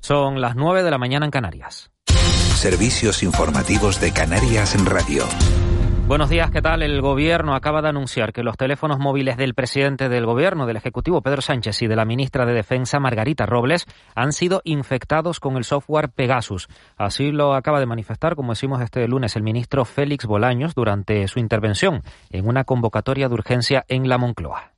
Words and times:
Son 0.00 0.40
las 0.40 0.56
9 0.56 0.82
de 0.82 0.90
la 0.90 0.98
mañana 0.98 1.26
en 1.26 1.30
Canarias. 1.30 1.90
Servicios 2.06 3.22
informativos 3.22 4.00
de 4.00 4.12
Canarias 4.12 4.74
en 4.74 4.86
Radio. 4.86 5.24
Buenos 6.08 6.30
días, 6.30 6.50
¿qué 6.50 6.62
tal? 6.62 6.82
El 6.82 7.02
gobierno 7.02 7.54
acaba 7.54 7.82
de 7.82 7.90
anunciar 7.90 8.32
que 8.32 8.42
los 8.42 8.56
teléfonos 8.56 8.98
móviles 8.98 9.36
del 9.36 9.54
presidente 9.54 10.08
del 10.08 10.24
gobierno, 10.24 10.64
del 10.64 10.78
Ejecutivo 10.78 11.20
Pedro 11.20 11.42
Sánchez 11.42 11.82
y 11.82 11.86
de 11.86 11.96
la 11.96 12.06
ministra 12.06 12.46
de 12.46 12.54
Defensa 12.54 12.98
Margarita 12.98 13.44
Robles 13.44 13.84
han 14.14 14.32
sido 14.32 14.62
infectados 14.64 15.38
con 15.38 15.58
el 15.58 15.64
software 15.64 16.08
Pegasus. 16.08 16.68
Así 16.96 17.30
lo 17.30 17.52
acaba 17.52 17.78
de 17.78 17.86
manifestar, 17.86 18.36
como 18.36 18.52
decimos 18.52 18.80
este 18.80 19.06
lunes, 19.06 19.36
el 19.36 19.42
ministro 19.42 19.84
Félix 19.84 20.24
Bolaños 20.24 20.74
durante 20.74 21.28
su 21.28 21.40
intervención 21.40 22.02
en 22.30 22.48
una 22.48 22.64
convocatoria 22.64 23.28
de 23.28 23.34
urgencia 23.34 23.84
en 23.88 24.08
la 24.08 24.16
Moncloa 24.16 24.77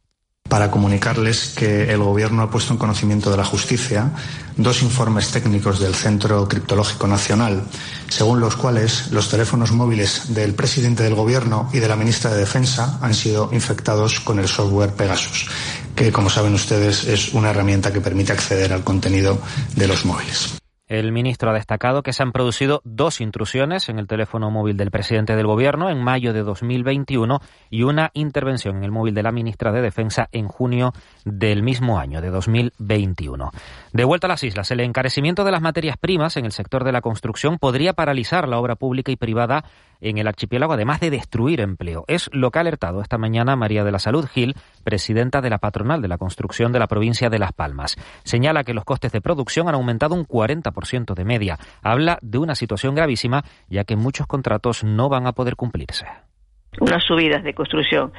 para 0.50 0.70
comunicarles 0.70 1.54
que 1.56 1.90
el 1.92 2.02
Gobierno 2.02 2.42
ha 2.42 2.50
puesto 2.50 2.72
en 2.72 2.78
conocimiento 2.78 3.30
de 3.30 3.36
la 3.36 3.44
justicia 3.44 4.10
dos 4.56 4.82
informes 4.82 5.30
técnicos 5.30 5.78
del 5.78 5.94
Centro 5.94 6.46
Criptológico 6.48 7.06
Nacional, 7.06 7.62
según 8.08 8.40
los 8.40 8.56
cuales 8.56 9.12
los 9.12 9.30
teléfonos 9.30 9.70
móviles 9.70 10.34
del 10.34 10.54
presidente 10.54 11.04
del 11.04 11.14
Gobierno 11.14 11.70
y 11.72 11.78
de 11.78 11.88
la 11.88 11.96
ministra 11.96 12.32
de 12.32 12.38
Defensa 12.38 12.98
han 13.00 13.14
sido 13.14 13.48
infectados 13.52 14.18
con 14.18 14.40
el 14.40 14.48
software 14.48 14.92
Pegasus, 14.92 15.46
que, 15.94 16.10
como 16.10 16.28
saben 16.28 16.52
ustedes, 16.52 17.04
es 17.04 17.32
una 17.32 17.50
herramienta 17.50 17.92
que 17.92 18.00
permite 18.00 18.32
acceder 18.32 18.72
al 18.72 18.82
contenido 18.82 19.38
de 19.76 19.86
los 19.86 20.04
móviles. 20.04 20.59
El 20.90 21.12
ministro 21.12 21.50
ha 21.52 21.54
destacado 21.54 22.02
que 22.02 22.12
se 22.12 22.24
han 22.24 22.32
producido 22.32 22.80
dos 22.82 23.20
intrusiones 23.20 23.88
en 23.88 24.00
el 24.00 24.08
teléfono 24.08 24.50
móvil 24.50 24.76
del 24.76 24.90
presidente 24.90 25.36
del 25.36 25.46
Gobierno 25.46 25.88
en 25.88 26.02
mayo 26.02 26.32
de 26.32 26.42
2021 26.42 27.38
y 27.70 27.84
una 27.84 28.10
intervención 28.12 28.78
en 28.78 28.82
el 28.82 28.90
móvil 28.90 29.14
de 29.14 29.22
la 29.22 29.30
ministra 29.30 29.70
de 29.70 29.82
Defensa 29.82 30.28
en 30.32 30.48
junio 30.48 30.92
del 31.24 31.62
mismo 31.62 32.00
año, 32.00 32.20
de 32.20 32.30
2021. 32.30 33.52
De 33.92 34.04
vuelta 34.04 34.26
a 34.26 34.30
las 34.30 34.42
islas, 34.42 34.68
el 34.72 34.80
encarecimiento 34.80 35.44
de 35.44 35.52
las 35.52 35.62
materias 35.62 35.96
primas 35.96 36.36
en 36.36 36.44
el 36.44 36.50
sector 36.50 36.82
de 36.82 36.90
la 36.90 37.02
construcción 37.02 37.58
podría 37.58 37.92
paralizar 37.92 38.48
la 38.48 38.58
obra 38.58 38.74
pública 38.74 39.12
y 39.12 39.16
privada 39.16 39.62
en 40.00 40.18
el 40.18 40.26
archipiélago, 40.26 40.72
además 40.72 41.00
de 41.00 41.10
destruir 41.10 41.60
empleo. 41.60 42.04
Es 42.08 42.30
lo 42.32 42.50
que 42.50 42.58
ha 42.58 42.62
alertado 42.62 43.00
esta 43.02 43.18
mañana 43.18 43.56
María 43.56 43.84
de 43.84 43.92
la 43.92 43.98
Salud 43.98 44.26
Gil, 44.26 44.54
presidenta 44.84 45.40
de 45.40 45.50
la 45.50 45.58
patronal 45.58 46.02
de 46.02 46.08
la 46.08 46.18
construcción 46.18 46.72
de 46.72 46.78
la 46.78 46.86
provincia 46.86 47.30
de 47.30 47.38
Las 47.38 47.52
Palmas. 47.52 47.96
Señala 48.24 48.64
que 48.64 48.74
los 48.74 48.84
costes 48.84 49.12
de 49.12 49.20
producción 49.20 49.68
han 49.68 49.74
aumentado 49.74 50.14
un 50.14 50.26
40% 50.26 51.14
de 51.14 51.24
media. 51.24 51.58
Habla 51.82 52.18
de 52.22 52.38
una 52.38 52.54
situación 52.54 52.94
gravísima, 52.94 53.44
ya 53.68 53.84
que 53.84 53.96
muchos 53.96 54.26
contratos 54.26 54.84
no 54.84 55.08
van 55.08 55.26
a 55.26 55.32
poder 55.32 55.56
cumplirse 55.56 56.06
unas 56.78 57.02
subidas 57.04 57.42
de 57.42 57.52
construcción 57.52 58.12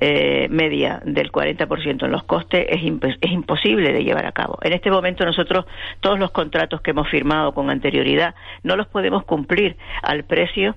eh, 0.00 0.46
media 0.48 1.00
del 1.04 1.32
40% 1.32 2.04
en 2.04 2.12
los 2.12 2.22
costes 2.24 2.64
es, 2.68 2.80
es, 3.20 3.32
imposible 3.32 3.92
de 3.92 4.04
llevar 4.04 4.26
a 4.26 4.32
cabo. 4.32 4.58
En 4.62 4.72
este 4.72 4.90
momento 4.90 5.24
nosotros 5.24 5.66
todos 6.00 6.18
los 6.18 6.30
contratos 6.30 6.80
que 6.82 6.92
hemos 6.92 7.08
firmado 7.08 7.52
con 7.52 7.68
anterioridad 7.68 8.34
no 8.62 8.76
los 8.76 8.86
podemos 8.86 9.24
cumplir 9.24 9.76
al 10.02 10.24
precio 10.24 10.76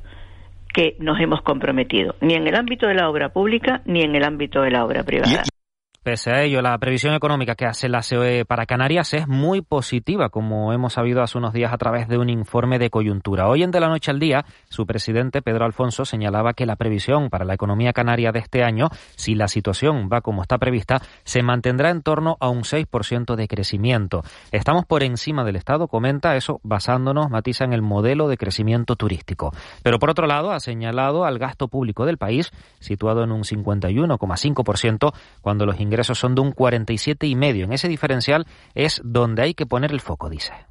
que 0.74 0.96
nos 1.00 1.20
hemos 1.20 1.42
comprometido, 1.42 2.16
ni 2.22 2.36
en 2.36 2.48
el 2.48 2.56
ámbito 2.56 2.88
de 2.88 2.94
la 2.94 3.10
obra 3.10 3.30
pública 3.30 3.82
ni 3.86 4.02
en 4.02 4.16
el 4.16 4.24
ámbito 4.24 4.62
de 4.62 4.72
la 4.72 4.86
obra 4.86 5.04
privada. 5.04 5.44
Pese 6.10 6.32
a 6.32 6.42
ello, 6.42 6.64
la 6.64 6.76
previsión 6.80 7.14
económica 7.14 7.54
que 7.54 7.68
hace 7.68 7.88
la 7.88 8.02
COE 8.02 8.44
para 8.44 8.66
Canarias 8.66 9.14
es 9.14 9.28
muy 9.28 9.62
positiva, 9.62 10.30
como 10.30 10.74
hemos 10.74 10.94
sabido 10.94 11.22
hace 11.22 11.38
unos 11.38 11.54
días 11.54 11.72
a 11.72 11.78
través 11.78 12.08
de 12.08 12.18
un 12.18 12.32
informe 12.32 12.80
de 12.80 12.90
coyuntura. 12.90 13.48
Hoy 13.48 13.62
en 13.62 13.70
De 13.70 13.80
la 13.80 13.90
Noche 13.90 14.10
al 14.10 14.18
Día, 14.18 14.44
su 14.70 14.88
presidente 14.88 15.44
Pedro 15.44 15.66
Alfonso 15.66 16.06
señalaba 16.06 16.54
que 16.54 16.66
la 16.66 16.78
previsión 16.78 17.30
para 17.30 17.46
la 17.46 17.54
economía 17.54 17.94
canaria 17.94 18.32
de 18.32 18.40
este 18.40 18.64
año, 18.64 18.90
si 19.18 19.36
la 19.36 19.48
situación 19.48 20.10
va 20.12 20.22
como 20.22 20.42
está 20.42 20.58
prevista, 20.58 21.00
se 21.26 21.44
mantendrá 21.44 21.92
en 21.92 22.02
torno 22.02 22.38
a 22.40 22.50
un 22.50 22.64
6% 22.64 23.36
de 23.36 23.48
crecimiento. 23.48 24.24
Estamos 24.52 24.86
por 24.88 25.04
encima 25.04 25.44
del 25.44 25.58
Estado, 25.58 25.88
comenta 25.88 26.36
eso 26.36 26.60
basándonos, 26.64 27.30
matiza 27.30 27.66
en 27.66 27.74
el 27.74 27.84
modelo 27.84 28.28
de 28.30 28.38
crecimiento 28.38 28.96
turístico. 28.96 29.54
Pero 29.84 30.00
por 30.00 30.10
otro 30.10 30.26
lado, 30.26 30.54
ha 30.54 30.60
señalado 30.60 31.24
al 31.24 31.38
gasto 31.38 31.68
público 31.68 32.08
del 32.08 32.18
país, 32.18 32.52
situado 32.80 33.24
en 33.24 33.32
un 33.32 33.44
51,5%, 33.44 35.14
cuando 35.42 35.68
los 35.68 35.80
ingresos 35.80 35.99
son 36.04 36.36
de 36.36 36.42
un 36.42 36.54
47,5. 36.54 37.64
En 37.64 37.74
ese 37.74 37.88
diferencial 37.88 38.46
es 38.74 39.02
donde 39.04 39.44
hay 39.44 39.54
que 39.54 39.66
poner 39.66 39.92
el 39.92 40.02
foco, 40.02 40.30
dice. 40.30 40.69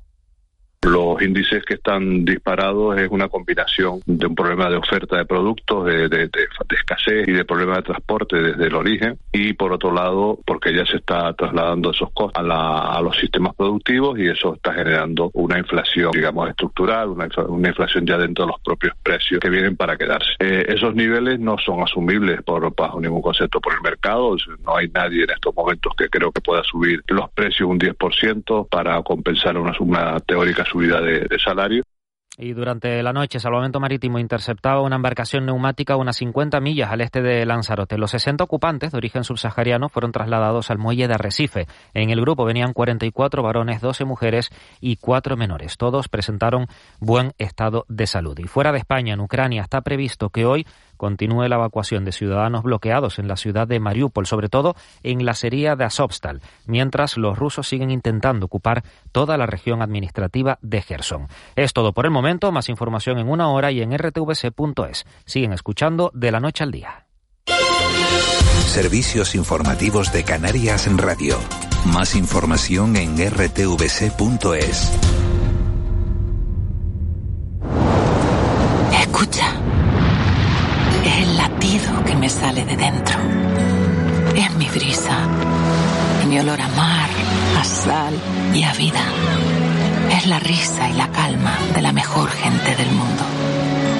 Los 0.82 1.20
índices 1.20 1.64
que 1.64 1.74
están 1.74 2.24
disparados 2.24 2.96
es 2.98 3.10
una 3.10 3.28
combinación 3.28 4.00
de 4.06 4.26
un 4.26 4.34
problema 4.36 4.70
de 4.70 4.76
oferta 4.76 5.16
de 5.16 5.24
productos, 5.24 5.84
de, 5.86 6.30
escasez 6.70 7.26
y 7.26 7.32
de 7.32 7.44
problema 7.44 7.76
de 7.76 7.82
transporte 7.82 8.36
desde 8.36 8.66
el 8.66 8.74
origen 8.74 9.18
y 9.32 9.54
por 9.54 9.72
otro 9.72 9.92
lado 9.92 10.38
porque 10.46 10.72
ya 10.72 10.86
se 10.86 10.98
está 10.98 11.32
trasladando 11.32 11.90
esos 11.90 12.10
costos 12.12 12.44
a, 12.44 13.00
los 13.02 13.16
sistemas 13.16 13.54
productivos 13.56 14.18
y 14.18 14.28
eso 14.28 14.54
está 14.54 14.72
generando 14.72 15.30
una 15.34 15.58
inflación, 15.58 16.12
digamos, 16.12 16.48
estructural, 16.48 17.08
una, 17.08 17.68
inflación 17.68 18.06
ya 18.06 18.16
dentro 18.16 18.44
de 18.44 18.52
los 18.52 18.60
propios 18.60 18.94
precios 19.02 19.40
que 19.40 19.50
vienen 19.50 19.76
para 19.76 19.96
quedarse. 19.96 20.30
Eh, 20.38 20.64
esos 20.68 20.94
niveles 20.94 21.40
no 21.40 21.56
son 21.58 21.82
asumibles 21.82 22.42
por, 22.42 22.74
bajo 22.74 23.00
ningún 23.00 23.22
concepto 23.22 23.60
por 23.60 23.74
el 23.74 23.80
mercado, 23.80 24.36
no 24.64 24.76
hay 24.76 24.88
nadie 24.88 25.24
en 25.24 25.30
estos 25.30 25.54
momentos 25.54 25.92
que 25.96 26.08
creo 26.08 26.30
que 26.30 26.40
pueda 26.40 26.62
subir 26.62 27.02
los 27.08 27.30
precios 27.30 27.68
un 27.68 27.78
10% 27.78 28.68
para 28.68 29.02
compensar 29.02 29.56
una, 29.58 29.72
una 29.80 30.20
teórica 30.20 30.64
subida 30.70 31.00
de, 31.00 31.26
salario. 31.42 31.82
Y 32.40 32.52
durante 32.52 33.02
la 33.02 33.12
noche, 33.12 33.40
Salvamento 33.40 33.80
Marítimo 33.80 34.20
interceptaba 34.20 34.80
una 34.80 34.94
embarcación 34.94 35.44
neumática 35.44 35.94
a 35.94 35.96
unas 35.96 36.18
50 36.18 36.60
millas 36.60 36.92
al 36.92 37.00
este 37.00 37.20
de 37.20 37.44
Lanzarote. 37.44 37.98
Los 37.98 38.12
60 38.12 38.44
ocupantes 38.44 38.92
de 38.92 38.98
origen 38.98 39.24
subsahariano 39.24 39.88
fueron 39.88 40.12
trasladados 40.12 40.70
al 40.70 40.78
muelle 40.78 41.08
de 41.08 41.14
Arrecife. 41.14 41.66
En 41.94 42.10
el 42.10 42.20
grupo 42.20 42.44
venían 42.44 42.74
44 42.74 43.42
varones, 43.42 43.80
12 43.80 44.04
mujeres 44.04 44.50
y 44.80 44.98
4 44.98 45.36
menores. 45.36 45.76
Todos 45.76 46.08
presentaron 46.08 46.66
buen 47.00 47.32
estado 47.38 47.84
de 47.88 48.06
salud. 48.06 48.38
Y 48.38 48.44
fuera 48.44 48.70
de 48.70 48.78
España, 48.78 49.14
en 49.14 49.20
Ucrania, 49.20 49.62
está 49.62 49.80
previsto 49.80 50.30
que 50.30 50.46
hoy 50.46 50.64
continúe 50.98 51.48
la 51.48 51.56
evacuación 51.56 52.04
de 52.04 52.12
ciudadanos 52.12 52.62
bloqueados 52.62 53.18
en 53.18 53.28
la 53.28 53.36
ciudad 53.36 53.66
de 53.66 53.80
Mariupol, 53.80 54.26
sobre 54.26 54.50
todo 54.50 54.76
en 55.02 55.24
la 55.24 55.32
sería 55.32 55.76
de 55.76 55.84
Azovstal, 55.84 56.42
mientras 56.66 57.16
los 57.16 57.38
rusos 57.38 57.66
siguen 57.66 57.90
intentando 57.90 58.44
ocupar 58.44 58.84
toda 59.12 59.38
la 59.38 59.46
región 59.46 59.80
administrativa 59.80 60.58
de 60.60 60.82
Gerson. 60.82 61.28
Es 61.56 61.72
todo 61.72 61.94
por 61.94 62.04
el 62.04 62.10
momento, 62.10 62.52
más 62.52 62.68
información 62.68 63.18
en 63.18 63.30
una 63.30 63.48
hora 63.48 63.72
y 63.72 63.80
en 63.80 63.96
rtvc.es. 63.96 65.06
Siguen 65.24 65.54
escuchando 65.54 66.10
de 66.12 66.32
la 66.32 66.40
noche 66.40 66.64
al 66.64 66.72
día. 66.72 67.06
Servicios 68.66 69.34
informativos 69.34 70.12
de 70.12 70.24
Canarias 70.24 70.86
en 70.86 70.98
Radio. 70.98 71.38
Más 71.86 72.14
información 72.14 72.96
en 72.96 73.16
rtvc.es. 73.16 74.92
Escucha 78.92 79.67
que 82.06 82.14
me 82.16 82.28
sale 82.28 82.64
de 82.64 82.76
dentro. 82.76 83.18
Es 84.36 84.54
mi 84.56 84.68
brisa, 84.68 85.16
mi 86.28 86.38
olor 86.38 86.60
a 86.60 86.68
mar, 86.68 87.08
a 87.58 87.64
sal 87.64 88.14
y 88.54 88.62
a 88.62 88.72
vida. 88.72 89.04
Es 90.12 90.26
la 90.26 90.38
risa 90.38 90.88
y 90.88 90.94
la 90.94 91.08
calma 91.08 91.56
de 91.74 91.82
la 91.82 91.92
mejor 91.92 92.30
gente 92.30 92.76
del 92.76 92.90
mundo. 92.90 93.24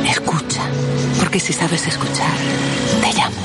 Escucha, 0.09 0.62
porque 1.19 1.41
si 1.41 1.53
sabes 1.53 1.87
escuchar, 1.87 2.37
te 3.03 3.12
llamo. 3.17 3.37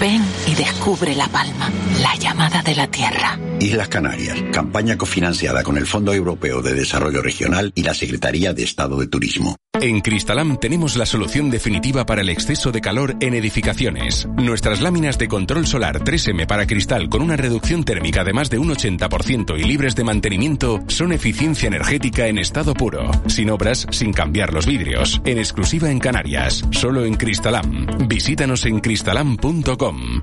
Ven 0.00 0.22
descubre 0.56 1.14
La 1.14 1.28
Palma, 1.28 1.70
la 2.00 2.14
llamada 2.16 2.62
de 2.62 2.74
la 2.74 2.86
tierra. 2.86 3.38
Islas 3.60 3.88
Canarias, 3.88 4.36
campaña 4.52 4.96
cofinanciada 4.96 5.62
con 5.62 5.76
el 5.76 5.86
Fondo 5.86 6.12
Europeo 6.12 6.62
de 6.62 6.74
Desarrollo 6.74 7.22
Regional 7.22 7.72
y 7.74 7.82
la 7.82 7.94
Secretaría 7.94 8.52
de 8.52 8.62
Estado 8.62 8.98
de 8.98 9.06
Turismo. 9.06 9.56
En 9.80 10.00
Cristalam 10.00 10.58
tenemos 10.58 10.96
la 10.96 11.04
solución 11.04 11.50
definitiva 11.50 12.06
para 12.06 12.22
el 12.22 12.30
exceso 12.30 12.72
de 12.72 12.80
calor 12.80 13.16
en 13.20 13.34
edificaciones. 13.34 14.26
Nuestras 14.36 14.80
láminas 14.80 15.18
de 15.18 15.28
control 15.28 15.66
solar 15.66 16.02
3M 16.02 16.46
para 16.46 16.66
cristal 16.66 17.10
con 17.10 17.20
una 17.20 17.36
reducción 17.36 17.84
térmica 17.84 18.24
de 18.24 18.32
más 18.32 18.48
de 18.48 18.58
un 18.58 18.70
80% 18.70 19.58
y 19.58 19.64
libres 19.64 19.94
de 19.94 20.04
mantenimiento 20.04 20.82
son 20.88 21.12
eficiencia 21.12 21.66
energética 21.66 22.26
en 22.28 22.38
estado 22.38 22.72
puro, 22.72 23.10
sin 23.26 23.50
obras, 23.50 23.86
sin 23.90 24.12
cambiar 24.12 24.54
los 24.54 24.66
vidrios, 24.66 25.20
en 25.24 25.38
exclusiva 25.38 25.90
en 25.90 25.98
Canarias, 25.98 26.64
solo 26.70 27.04
en 27.04 27.14
Cristalam. 27.14 27.86
Visítanos 28.08 28.64
en 28.64 28.80
cristalam.com. 28.80 30.22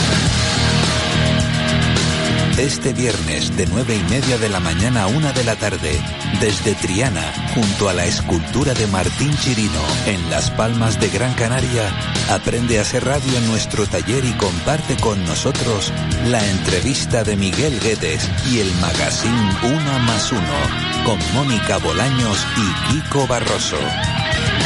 Este 2.57 2.93
viernes 2.93 3.55
de 3.57 3.65
nueve 3.67 3.95
y 3.95 4.09
media 4.09 4.37
de 4.37 4.49
la 4.49 4.59
mañana 4.59 5.03
a 5.03 5.07
una 5.07 5.31
de 5.31 5.43
la 5.43 5.55
tarde, 5.55 5.99
desde 6.39 6.75
Triana, 6.75 7.33
junto 7.55 7.89
a 7.89 7.93
la 7.93 8.05
escultura 8.05 8.73
de 8.73 8.85
Martín 8.87 9.35
Chirino, 9.37 9.81
en 10.05 10.29
Las 10.29 10.51
Palmas 10.51 10.99
de 10.99 11.09
Gran 11.09 11.33
Canaria, 11.33 11.89
aprende 12.29 12.77
a 12.77 12.81
hacer 12.81 13.05
radio 13.05 13.37
en 13.37 13.47
nuestro 13.47 13.87
taller 13.87 14.25
y 14.25 14.33
comparte 14.33 14.95
con 14.97 15.23
nosotros 15.25 15.91
la 16.27 16.45
entrevista 16.45 17.23
de 17.23 17.35
Miguel 17.35 17.79
Guedes 17.79 18.29
y 18.51 18.59
el 18.59 18.71
magazine 18.75 19.51
Una 19.63 19.99
más 19.99 20.31
Uno, 20.31 21.05
con 21.05 21.19
Mónica 21.33 21.77
Bolaños 21.77 22.37
y 22.57 22.93
Kiko 22.93 23.25
Barroso. 23.27 23.79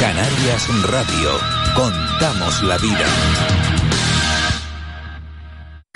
Canarias 0.00 0.68
Radio, 0.90 1.30
contamos 1.74 2.62
la 2.62 2.76
vida. 2.78 3.75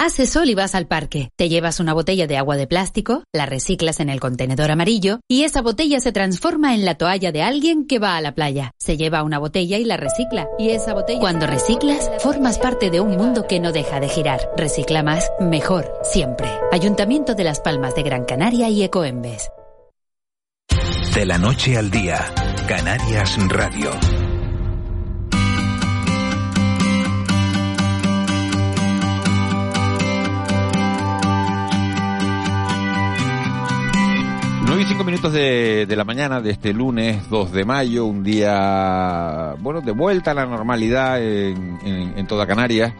Hace 0.02 0.26
sol 0.26 0.49
y 0.49 0.55
vas 0.55 0.75
al 0.75 0.87
parque. 0.87 1.29
Te 1.37 1.50
llevas 1.50 1.79
una 1.79 1.93
botella 1.93 2.26
de 2.26 2.38
agua 2.38 2.56
de 2.56 2.67
plástico, 2.67 3.23
la 3.35 3.44
reciclas 3.44 4.00
en 4.00 4.08
el 4.08 4.19
contenedor 4.19 4.70
amarillo 4.70 5.20
y 5.29 5.44
esa 5.44 5.61
botella 5.61 6.00
se 6.00 6.11
transforma 6.11 6.75
en 6.75 6.87
la 6.87 6.94
toalla 6.94 7.32
de 7.32 7.43
alguien 7.43 7.87
que 7.87 7.99
va 7.99 8.17
a 8.17 8.23
la 8.23 8.35
playa. 8.35 8.70
Se 8.79 8.97
lleva 8.97 9.23
una 9.23 9.38
botella 9.38 9.76
y 9.76 9.85
la 9.85 9.99
recicla. 9.99 10.49
Y 10.58 10.70
esa 10.70 10.94
botella... 10.94 11.20
Cuando 11.20 11.47
reciclas, 11.47 12.11
formas 12.20 12.58
parte 12.58 12.88
de 12.88 13.00
un 13.00 13.14
mundo 13.19 13.47
que 13.47 13.61
no 13.61 13.73
deja 13.73 14.00
de 14.00 14.08
girar. 14.08 14.41
Recicla 14.56 15.02
más, 15.02 15.31
mejor, 15.38 15.93
siempre. 16.03 16.49
Ayuntamiento 16.73 17.35
de 17.35 17.44
Las 17.44 17.61
Palmas 17.61 17.94
de 17.94 18.03
Gran 18.03 18.25
Canaria 18.25 18.70
y 18.70 18.82
Ecoembes. 18.82 19.50
De 21.14 21.26
la 21.26 21.37
noche 21.37 21.76
al 21.76 21.91
día, 21.91 22.25
Canarias 22.67 23.37
Radio. 23.50 23.91
Nueve 34.70 34.84
y 34.84 34.87
cinco 34.87 35.02
minutos 35.02 35.32
de, 35.32 35.84
de, 35.84 35.96
la 35.96 36.05
mañana 36.05 36.40
de 36.40 36.52
este 36.52 36.72
lunes 36.72 37.28
2 37.28 37.50
de 37.50 37.64
mayo, 37.64 38.06
un 38.06 38.22
día, 38.22 39.56
bueno, 39.58 39.81
de 39.81 39.90
vuelta 39.90 40.31
a 40.31 40.34
la 40.34 40.46
normalidad 40.46 41.20
en, 41.20 41.81
en, 41.84 42.17
en 42.17 42.26
toda 42.28 42.46
Canarias. 42.46 42.93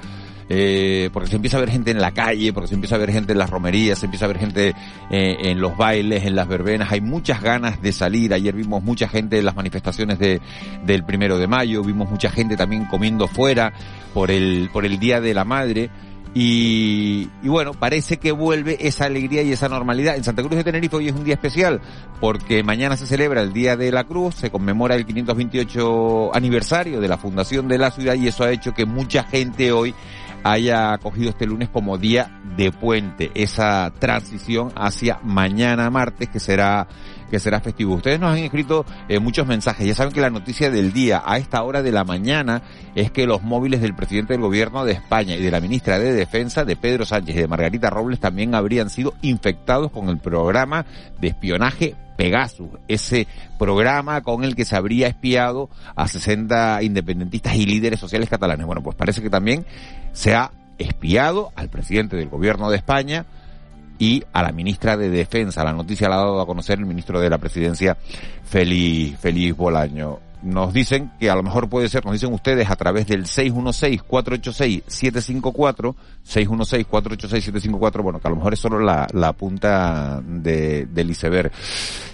Eh, 0.53 1.11
porque 1.13 1.31
se 1.31 1.37
empieza 1.37 1.59
a 1.59 1.61
ver 1.61 1.71
gente 1.71 1.93
en 1.93 2.01
la 2.01 2.11
calle, 2.11 2.53
porque 2.53 2.67
se 2.67 2.75
empieza 2.75 2.97
a 2.97 2.99
ver 2.99 3.13
gente 3.13 3.31
en 3.31 3.39
las 3.39 3.49
romerías, 3.49 4.01
se 4.01 4.07
empieza 4.07 4.25
a 4.25 4.29
ver 4.29 4.39
gente 4.41 4.75
eh, 5.09 5.37
en 5.43 5.61
los 5.61 5.77
bailes, 5.77 6.25
en 6.25 6.35
las 6.35 6.49
verbenas, 6.49 6.91
hay 6.91 7.01
muchas 7.01 7.41
ganas 7.41 7.81
de 7.81 7.93
salir, 7.93 8.35
ayer 8.35 8.53
vimos 8.53 8.83
mucha 8.83 9.09
gente 9.09 9.39
en 9.39 9.45
las 9.45 9.55
manifestaciones 9.55 10.19
de, 10.19 10.41
del 10.85 11.05
primero 11.05 11.39
de 11.39 11.47
mayo, 11.47 11.85
vimos 11.85 12.11
mucha 12.11 12.31
gente 12.31 12.57
también 12.57 12.87
comiendo 12.87 13.29
fuera 13.29 13.73
por 14.13 14.33
el, 14.33 14.71
por 14.73 14.85
el 14.85 14.99
Día 14.99 15.21
de 15.21 15.35
la 15.35 15.45
Madre, 15.45 15.89
y, 16.33 17.29
y, 17.43 17.49
bueno, 17.49 17.75
parece 17.75 18.19
que 18.19 18.31
vuelve 18.31 18.87
esa 18.87 19.07
alegría 19.07 19.43
y 19.43 19.53
esa 19.53 19.69
normalidad. 19.69 20.17
En 20.17 20.23
Santa 20.23 20.43
Cruz 20.43 20.57
de 20.57 20.65
Tenerife 20.65 20.97
hoy 20.97 21.09
es 21.09 21.15
un 21.15 21.25
día 21.25 21.35
especial 21.35 21.81
porque 22.21 22.63
mañana 22.63 22.97
se 22.97 23.07
celebra 23.07 23.43
el 23.43 23.53
Día 23.53 23.77
de 23.77 23.91
la 23.91 24.05
Cruz, 24.05 24.37
se 24.37 24.51
conmemora 24.51 24.95
el 24.95 25.07
528 25.07 26.35
aniversario 26.35 27.01
de 27.01 27.09
la 27.09 27.19
fundación 27.19 27.67
de 27.67 27.79
la 27.79 27.91
ciudad 27.91 28.15
y 28.15 28.29
eso 28.29 28.45
ha 28.45 28.53
hecho 28.53 28.73
que 28.73 28.87
mucha 28.87 29.25
gente 29.25 29.73
hoy 29.73 29.95
haya 30.45 30.97
cogido 30.99 31.31
este 31.31 31.47
lunes 31.47 31.69
como 31.69 31.99
día 31.99 32.41
de 32.57 32.73
puente, 32.73 33.31
esa 33.35 33.93
transición 33.99 34.73
hacia 34.77 35.19
mañana 35.23 35.91
martes 35.91 36.29
que 36.29 36.41
será 36.41 36.87
que 37.31 37.39
será 37.39 37.61
festivo. 37.61 37.95
Ustedes 37.95 38.21
nos 38.21 38.33
han 38.33 38.39
escrito 38.39 38.85
eh, 39.09 39.19
muchos 39.19 39.47
mensajes. 39.47 39.87
Ya 39.87 39.95
saben 39.95 40.13
que 40.13 40.21
la 40.21 40.31
noticia 40.31 40.71
del 40.71 40.93
día 40.93 41.23
a 41.25 41.39
esta 41.39 41.63
hora 41.63 41.83
de 41.83 41.93
la 41.93 42.05
mañana 42.05 42.63
es 42.95 43.11
que 43.11 43.27
los 43.27 43.43
móviles 43.43 43.81
del 43.81 43.95
presidente 43.95 44.35
del 44.35 44.43
gobierno 44.43 44.85
de 44.85 44.93
España 44.93 45.37
y 45.37 45.43
de 45.43 45.51
la 45.51 45.61
ministra 45.61 45.99
de 45.99 46.13
Defensa 46.13 46.65
de 46.65 46.77
Pedro 46.77 47.07
Sánchez 47.07 47.37
y 47.37 47.41
de 47.41 47.49
Margarita 47.49 47.91
Robles 47.91 48.21
también 48.21 48.55
habrían 48.55 48.91
sido 48.91 49.15
infectados 49.23 49.91
con 49.91 50.09
el 50.09 50.19
programa 50.19 50.85
de 51.21 51.29
espionaje 51.29 51.95
Pegasus, 52.17 52.69
ese 52.87 53.27
programa 53.59 54.21
con 54.21 54.45
el 54.45 54.55
que 54.55 54.67
se 54.67 54.77
habría 54.77 55.07
espiado 55.07 55.71
a 55.97 56.07
60 56.07 56.83
independentistas 56.83 57.55
y 57.55 57.65
líderes 57.65 57.99
sociales 57.99 58.29
catalanes. 58.29 58.67
Bueno, 58.67 58.83
pues 58.83 58.95
parece 58.95 59.23
que 59.23 59.31
también 59.31 59.65
se 60.13 60.35
ha 60.35 60.51
espiado 60.77 61.53
al 61.57 61.71
presidente 61.71 62.17
del 62.17 62.29
gobierno 62.29 62.71
de 62.71 62.77
España 62.77 63.25
y 64.01 64.25
a 64.33 64.43
la 64.43 64.51
ministra 64.51 64.97
de 64.97 65.09
Defensa. 65.11 65.63
La 65.63 65.73
noticia 65.73 66.09
la 66.09 66.17
ha 66.17 66.21
dado 66.21 66.41
a 66.41 66.47
conocer 66.47 66.81
el 66.81 66.87
ministro 66.87 67.21
de 67.21 67.31
la 67.31 67.39
Presidencia, 67.39 67.97
Feliz, 68.45 69.17
Feliz 69.21 69.55
Bolaño. 69.55 70.19
Nos 70.43 70.73
dicen 70.73 71.13
que 71.21 71.29
a 71.29 71.35
lo 71.35 71.43
mejor 71.43 71.69
puede 71.69 71.91
ser, 71.91 72.07
nos 72.07 72.15
dicen 72.15 72.33
ustedes 72.33 72.71
a 72.71 72.77
través 72.77 73.07
del 73.07 73.27
616-486-754, 73.27 75.95
616-486-754, 76.27 78.03
bueno, 78.03 78.21
que 78.21 78.27
a 78.27 78.31
lo 78.31 78.37
mejor 78.37 78.55
es 78.55 78.61
solo 78.61 78.81
la, 78.81 79.07
la 79.13 79.35
punta 79.35 80.23
de, 80.25 80.87
del 80.87 81.11
iceberg. 81.11 81.53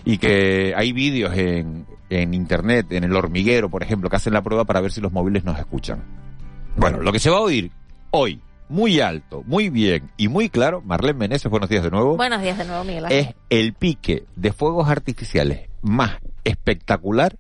Y 0.04 0.18
que 0.18 0.74
hay 0.76 0.92
vídeos 0.92 1.38
en, 1.38 1.86
en 2.10 2.34
internet, 2.34 2.90
en 2.90 3.04
el 3.04 3.14
hormiguero, 3.14 3.70
por 3.70 3.84
ejemplo, 3.84 4.10
que 4.10 4.16
hacen 4.16 4.32
la 4.32 4.42
prueba 4.42 4.64
para 4.64 4.80
ver 4.80 4.90
si 4.90 5.00
los 5.00 5.12
móviles 5.12 5.44
nos 5.44 5.56
escuchan. 5.56 6.02
Bueno, 6.76 7.00
lo 7.00 7.12
que 7.12 7.20
se 7.20 7.30
va 7.30 7.36
a 7.36 7.42
oír 7.42 7.70
hoy, 8.10 8.40
muy 8.68 9.00
alto, 9.00 9.42
muy 9.46 9.70
bien 9.70 10.10
y 10.16 10.28
muy 10.28 10.48
claro, 10.48 10.82
Marlene 10.82 11.18
Meneses, 11.18 11.50
buenos 11.50 11.68
días 11.68 11.84
de 11.84 11.90
nuevo. 11.90 12.16
Buenos 12.16 12.42
días 12.42 12.58
de 12.58 12.64
nuevo, 12.64 12.84
Miguel. 12.84 13.06
Es 13.10 13.34
el 13.50 13.74
pique 13.74 14.24
de 14.34 14.52
fuegos 14.52 14.88
artificiales 14.88 15.68
más 15.82 16.16
espectacular 16.44 17.36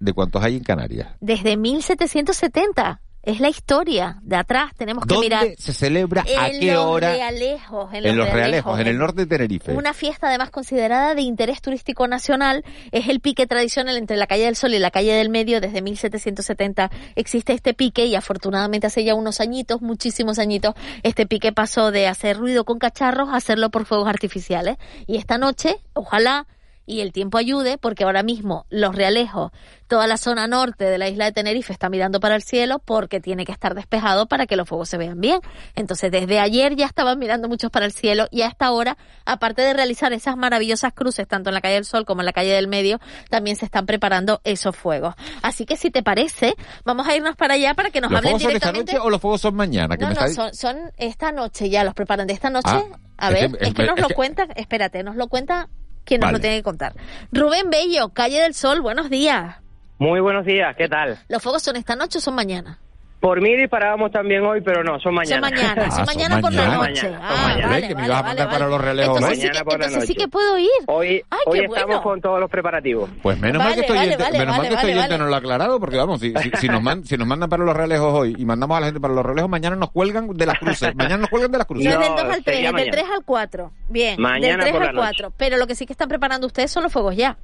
de 0.00 0.12
cuantos 0.12 0.42
hay 0.42 0.56
en 0.56 0.64
Canarias. 0.64 1.14
Desde 1.20 1.56
1770. 1.56 3.00
Es 3.24 3.40
la 3.40 3.48
historia 3.48 4.18
de 4.22 4.36
atrás, 4.36 4.72
tenemos 4.76 5.06
que 5.06 5.14
¿Dónde 5.14 5.26
mirar. 5.26 5.46
se 5.56 5.72
celebra? 5.72 6.24
¿A 6.38 6.48
en 6.48 6.60
qué 6.60 6.72
los 6.74 6.84
hora? 6.84 7.12
Realejos, 7.12 7.88
en, 7.92 8.04
en 8.04 8.16
los 8.16 8.26
los 8.26 8.34
Realejos, 8.34 8.78
en 8.78 8.86
el 8.86 8.98
norte 8.98 9.22
de 9.22 9.26
Tenerife. 9.26 9.72
Una 9.72 9.94
fiesta 9.94 10.28
además 10.28 10.50
considerada 10.50 11.14
de 11.14 11.22
interés 11.22 11.62
turístico 11.62 12.06
nacional. 12.06 12.64
Es 12.92 13.08
el 13.08 13.20
pique 13.20 13.46
tradicional 13.46 13.96
entre 13.96 14.18
la 14.18 14.26
calle 14.26 14.44
del 14.44 14.56
Sol 14.56 14.74
y 14.74 14.78
la 14.78 14.90
calle 14.90 15.14
del 15.14 15.30
Medio. 15.30 15.62
Desde 15.62 15.80
1770 15.80 16.90
existe 17.16 17.54
este 17.54 17.72
pique 17.72 18.04
y 18.04 18.14
afortunadamente 18.14 18.88
hace 18.88 19.04
ya 19.04 19.14
unos 19.14 19.40
añitos, 19.40 19.80
muchísimos 19.80 20.38
añitos, 20.38 20.74
este 21.02 21.26
pique 21.26 21.52
pasó 21.52 21.90
de 21.90 22.06
hacer 22.06 22.36
ruido 22.36 22.64
con 22.64 22.78
cacharros 22.78 23.30
a 23.30 23.36
hacerlo 23.36 23.70
por 23.70 23.86
fuegos 23.86 24.08
artificiales. 24.08 24.76
Y 25.06 25.16
esta 25.16 25.38
noche, 25.38 25.76
ojalá 25.94 26.46
y 26.86 27.00
el 27.00 27.12
tiempo 27.12 27.38
ayude, 27.38 27.78
porque 27.78 28.04
ahora 28.04 28.22
mismo 28.22 28.66
los 28.70 28.94
realejos, 28.94 29.52
toda 29.86 30.06
la 30.06 30.16
zona 30.16 30.46
norte 30.46 30.84
de 30.84 30.98
la 30.98 31.08
isla 31.08 31.24
de 31.26 31.32
Tenerife 31.32 31.72
está 31.72 31.88
mirando 31.88 32.20
para 32.20 32.34
el 32.36 32.42
cielo 32.42 32.78
porque 32.78 33.20
tiene 33.20 33.44
que 33.44 33.52
estar 33.52 33.74
despejado 33.74 34.26
para 34.26 34.46
que 34.46 34.56
los 34.56 34.68
fuegos 34.68 34.88
se 34.88 34.96
vean 34.98 35.20
bien. 35.20 35.40
Entonces, 35.74 36.10
desde 36.10 36.40
ayer 36.40 36.74
ya 36.76 36.86
estaban 36.86 37.18
mirando 37.18 37.48
muchos 37.48 37.70
para 37.70 37.86
el 37.86 37.92
cielo 37.92 38.26
y 38.30 38.42
a 38.42 38.46
esta 38.48 38.70
hora, 38.72 38.96
aparte 39.24 39.62
de 39.62 39.72
realizar 39.74 40.12
esas 40.12 40.36
maravillosas 40.36 40.92
cruces, 40.92 41.26
tanto 41.28 41.50
en 41.50 41.54
la 41.54 41.60
calle 41.60 41.74
del 41.74 41.84
Sol 41.84 42.04
como 42.04 42.20
en 42.22 42.26
la 42.26 42.32
calle 42.32 42.52
del 42.52 42.68
Medio, 42.68 42.98
también 43.30 43.56
se 43.56 43.64
están 43.64 43.86
preparando 43.86 44.40
esos 44.44 44.76
fuegos. 44.76 45.14
Así 45.42 45.64
que 45.66 45.76
si 45.76 45.90
te 45.90 46.02
parece, 46.02 46.54
vamos 46.84 47.06
a 47.08 47.14
irnos 47.16 47.36
para 47.36 47.54
allá 47.54 47.74
para 47.74 47.90
que 47.90 48.00
nos 48.00 48.10
¿Los 48.10 48.18
hablen 48.18 48.30
fuegos 48.32 48.42
son 48.42 48.48
directamente. 48.50 48.90
esta 48.92 48.98
noche 48.98 49.06
o 49.06 49.10
los 49.10 49.20
fuegos 49.20 49.40
son 49.40 49.54
mañana? 49.54 49.96
Que 49.96 50.04
No, 50.04 50.10
me 50.10 50.14
no, 50.14 50.28
son, 50.28 50.54
son 50.54 50.76
esta 50.96 51.32
noche 51.32 51.70
ya, 51.70 51.84
los 51.84 51.94
preparan 51.94 52.26
de 52.26 52.32
esta 52.34 52.50
noche. 52.50 52.68
Ah, 52.70 52.84
a 53.16 53.28
es 53.30 53.34
ver, 53.34 53.58
que- 53.58 53.66
es 53.68 53.74
que 53.74 53.82
nos 53.86 53.96
es 53.96 54.02
lo 54.02 54.08
que- 54.08 54.14
cuenta, 54.14 54.46
espérate, 54.56 55.02
nos 55.02 55.16
lo 55.16 55.28
cuenta 55.28 55.68
quien 56.04 56.20
nos 56.20 56.32
lo 56.32 56.40
tiene 56.40 56.56
que 56.56 56.62
contar. 56.62 56.94
Rubén 57.32 57.70
Bello, 57.70 58.10
Calle 58.10 58.40
del 58.42 58.54
Sol, 58.54 58.80
buenos 58.80 59.10
días. 59.10 59.56
Muy 59.98 60.20
buenos 60.20 60.44
días, 60.44 60.74
¿qué 60.76 60.88
tal? 60.88 61.18
¿Los 61.28 61.42
fuegos 61.42 61.62
son 61.62 61.76
esta 61.76 61.96
noche 61.96 62.18
o 62.18 62.20
son 62.20 62.34
mañana? 62.34 62.78
Por 63.24 63.40
mí 63.40 63.56
disparábamos 63.56 64.10
también 64.12 64.44
hoy, 64.44 64.60
pero 64.60 64.84
no, 64.84 65.00
son 65.00 65.14
mañana. 65.14 65.48
Son 65.48 65.56
mañana, 65.56 65.90
son 65.90 66.00
Ah, 66.00 66.04
mañana 66.04 66.34
son 66.34 66.40
por 66.42 66.52
la 66.52 66.62
mañana. 66.64 66.88
noche. 66.88 67.00
Son 67.00 67.14
Ah, 67.22 67.44
mañana. 67.48 67.68
vale, 67.68 67.88
que 67.88 67.88
me 67.88 67.94
vale, 67.94 68.06
ibas 68.06 68.18
a 68.18 68.22
vale, 68.22 68.28
mandar 68.28 68.46
para 68.48 68.58
vale. 68.66 68.70
los 68.70 68.80
relevos 68.84 69.16
Entonces, 69.16 69.30
hoy. 69.30 69.34
sí 69.36 69.40
que, 69.40 69.48
Mañana 69.48 69.64
por 69.64 69.78
la 69.78 69.86
entonces 69.86 70.08
sí 70.08 70.12
noche. 70.12 70.24
que 70.24 70.28
puedo 70.30 70.58
ir. 70.58 70.68
Hoy, 70.88 71.06
Ay, 71.30 71.38
hoy 71.46 71.58
estamos 71.60 71.86
bueno. 71.86 72.02
con 72.02 72.20
todos 72.20 72.40
los 72.40 72.50
preparativos. 72.50 73.10
Pues 73.22 73.40
menos 73.40 73.64
mal 73.64 73.72
que 73.74 73.80
estoy 73.80 73.96
vale, 73.96 74.08
oyente, 74.08 74.24
vale, 74.24 74.38
menos 74.38 74.56
mal 74.58 74.68
que 74.68 74.74
estoy 74.74 74.94
vale. 74.94 75.18
nos 75.18 75.28
lo 75.30 75.34
ha 75.34 75.38
aclarado, 75.38 75.80
porque 75.80 75.96
vamos, 75.96 76.20
si, 76.20 76.34
si, 76.36 76.50
si 76.50 76.68
nos 76.68 76.82
man- 76.82 77.02
si 77.06 77.16
nos 77.16 77.26
mandan 77.26 77.48
para 77.48 77.64
los 77.64 77.74
relejos 77.74 78.12
hoy 78.12 78.34
y 78.36 78.44
mandamos 78.44 78.76
a 78.76 78.80
la 78.80 78.86
gente 78.88 79.00
para 79.00 79.14
los 79.14 79.24
relejos, 79.24 79.48
mañana 79.50 79.76
nos 79.76 79.90
cuelgan 79.90 80.28
de 80.28 80.44
las 80.44 80.58
cruces. 80.58 80.94
mañana 80.94 81.16
nos 81.16 81.30
cuelgan 81.30 81.50
de 81.50 81.56
las 81.56 81.66
cruces. 81.66 81.94
No, 81.94 81.98
No, 81.98 82.04
del 82.04 82.10
2 82.16 82.20
al 82.20 82.28
3, 82.28 82.44
sería 82.44 82.62
del 82.66 82.72
mañana. 82.74 82.92
3 82.92 83.04
al 83.16 83.24
4. 83.24 83.70
Bien, 83.88 84.20
Mañana 84.20 84.48
del 84.48 84.60
3 84.64 84.72
por 84.72 84.82
la 84.82 84.88
al 84.90 84.94
noche. 84.96 85.08
4. 85.22 85.32
Pero 85.38 85.56
lo 85.56 85.66
que 85.66 85.74
sí 85.74 85.86
que 85.86 85.94
están 85.94 86.10
preparando 86.10 86.46
ustedes 86.46 86.70
son 86.70 86.82
los 86.82 86.92
fuegos 86.92 87.16
ya. 87.16 87.38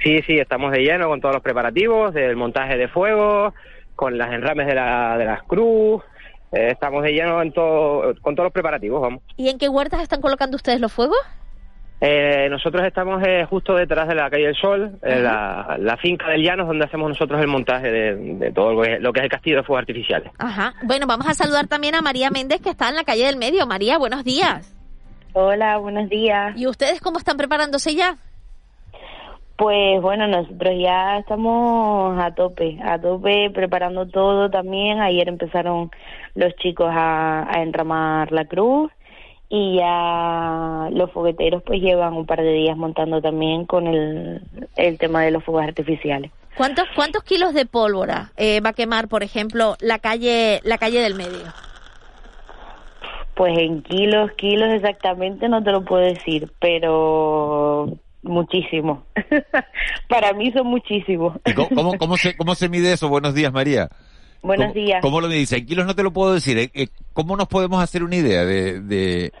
Sí, 0.00 0.20
sí, 0.28 0.38
estamos 0.38 0.70
de 0.70 0.78
lleno 0.82 1.08
con 1.08 1.20
todos 1.20 1.34
los 1.34 1.42
preparativos, 1.42 2.14
del 2.14 2.36
montaje 2.36 2.76
de 2.76 2.86
fuego, 2.88 3.52
con 3.96 4.16
las 4.18 4.32
enrames 4.32 4.66
de, 4.66 4.74
la, 4.74 5.16
de 5.18 5.24
las 5.24 5.42
cruz. 5.44 6.02
eh, 6.52 6.70
estamos 6.70 7.02
de 7.02 7.12
lleno 7.12 7.42
en 7.42 7.52
todo, 7.52 8.14
con 8.20 8.34
todos 8.34 8.46
los 8.46 8.52
preparativos, 8.52 9.00
vamos. 9.00 9.22
¿Y 9.36 9.48
en 9.48 9.58
qué 9.58 9.68
huertas 9.68 10.02
están 10.02 10.20
colocando 10.20 10.56
ustedes 10.56 10.80
los 10.80 10.92
fuegos? 10.92 11.18
Eh, 12.00 12.48
nosotros 12.50 12.84
estamos 12.84 13.22
eh, 13.26 13.46
justo 13.48 13.74
detrás 13.74 14.06
de 14.08 14.14
la 14.14 14.28
calle 14.28 14.46
del 14.46 14.56
Sol, 14.56 14.98
en 15.00 15.24
la, 15.24 15.76
la 15.78 15.96
finca 15.96 16.28
del 16.28 16.42
Llanos, 16.42 16.66
donde 16.66 16.84
hacemos 16.84 17.08
nosotros 17.08 17.40
el 17.40 17.46
montaje 17.46 17.90
de, 17.90 18.14
de 18.14 18.52
todo 18.52 18.74
lo 18.74 18.82
que, 18.82 18.94
es, 18.94 19.00
lo 19.00 19.12
que 19.12 19.20
es 19.20 19.24
el 19.24 19.30
castillo 19.30 19.56
de 19.58 19.62
fuegos 19.62 19.82
artificiales. 19.82 20.30
Ajá. 20.38 20.74
Bueno, 20.82 21.06
vamos 21.06 21.26
a 21.28 21.34
saludar 21.34 21.66
también 21.66 21.94
a 21.94 22.02
María 22.02 22.30
Méndez, 22.30 22.60
que 22.60 22.70
está 22.70 22.88
en 22.88 22.96
la 22.96 23.04
calle 23.04 23.24
del 23.24 23.36
medio. 23.38 23.66
María, 23.66 23.96
buenos 23.96 24.22
días. 24.24 24.76
Hola, 25.32 25.78
buenos 25.78 26.08
días. 26.10 26.54
¿Y 26.56 26.66
ustedes 26.66 27.00
cómo 27.00 27.18
están 27.18 27.36
preparándose 27.38 27.94
ya? 27.94 28.16
Pues 29.56 30.02
bueno, 30.02 30.26
nosotros 30.26 30.74
ya 30.78 31.18
estamos 31.18 32.18
a 32.20 32.34
tope, 32.34 32.78
a 32.82 33.00
tope 33.00 33.50
preparando 33.50 34.06
todo 34.06 34.50
también. 34.50 35.00
Ayer 35.00 35.28
empezaron 35.28 35.90
los 36.34 36.54
chicos 36.56 36.90
a, 36.90 37.46
a 37.48 37.62
enramar 37.62 38.32
la 38.32 38.46
cruz 38.46 38.90
y 39.48 39.76
ya 39.76 40.88
los 40.90 41.12
fogueteros 41.12 41.62
pues 41.62 41.80
llevan 41.80 42.14
un 42.14 42.26
par 42.26 42.42
de 42.42 42.52
días 42.52 42.76
montando 42.76 43.22
también 43.22 43.66
con 43.66 43.86
el, 43.86 44.42
el 44.74 44.98
tema 44.98 45.22
de 45.22 45.30
los 45.30 45.44
fuegos 45.44 45.64
artificiales. 45.64 46.32
¿Cuántos, 46.56 46.86
cuántos 46.96 47.22
kilos 47.22 47.54
de 47.54 47.66
pólvora 47.66 48.32
eh, 48.36 48.60
va 48.60 48.70
a 48.70 48.74
quemar, 48.74 49.08
por 49.08 49.22
ejemplo, 49.22 49.76
la 49.80 50.00
calle, 50.00 50.60
la 50.64 50.78
calle 50.78 51.00
del 51.00 51.14
medio? 51.14 51.44
Pues 53.34 53.56
en 53.58 53.82
kilos, 53.82 54.32
kilos 54.32 54.72
exactamente 54.72 55.48
no 55.48 55.62
te 55.62 55.72
lo 55.72 55.84
puedo 55.84 56.02
decir, 56.04 56.52
pero 56.60 57.88
muchísimo. 58.24 59.04
Para 60.08 60.32
mí 60.32 60.50
son 60.52 60.66
muchísimos. 60.66 61.38
¿Y 61.44 61.52
cómo, 61.52 61.68
cómo, 61.74 61.92
cómo 61.98 62.16
se, 62.16 62.36
¿Cómo 62.36 62.54
se 62.54 62.68
mide 62.68 62.92
eso? 62.92 63.08
Buenos 63.08 63.34
días, 63.34 63.52
María. 63.52 63.88
Buenos 64.42 64.68
¿Cómo, 64.68 64.74
días. 64.74 65.00
¿Cómo 65.02 65.20
lo 65.20 65.28
dice? 65.28 65.56
En 65.58 65.66
kilos 65.66 65.86
no 65.86 65.94
te 65.94 66.02
lo 66.02 66.12
puedo 66.12 66.34
decir. 66.34 66.58
¿eh? 66.58 66.70
Eh, 66.74 66.88
¿Cómo 67.12 67.36
nos 67.36 67.48
podemos 67.48 67.82
hacer 67.82 68.02
una 68.02 68.16
idea 68.16 68.44
de, 68.44 68.80
de... 68.80 69.32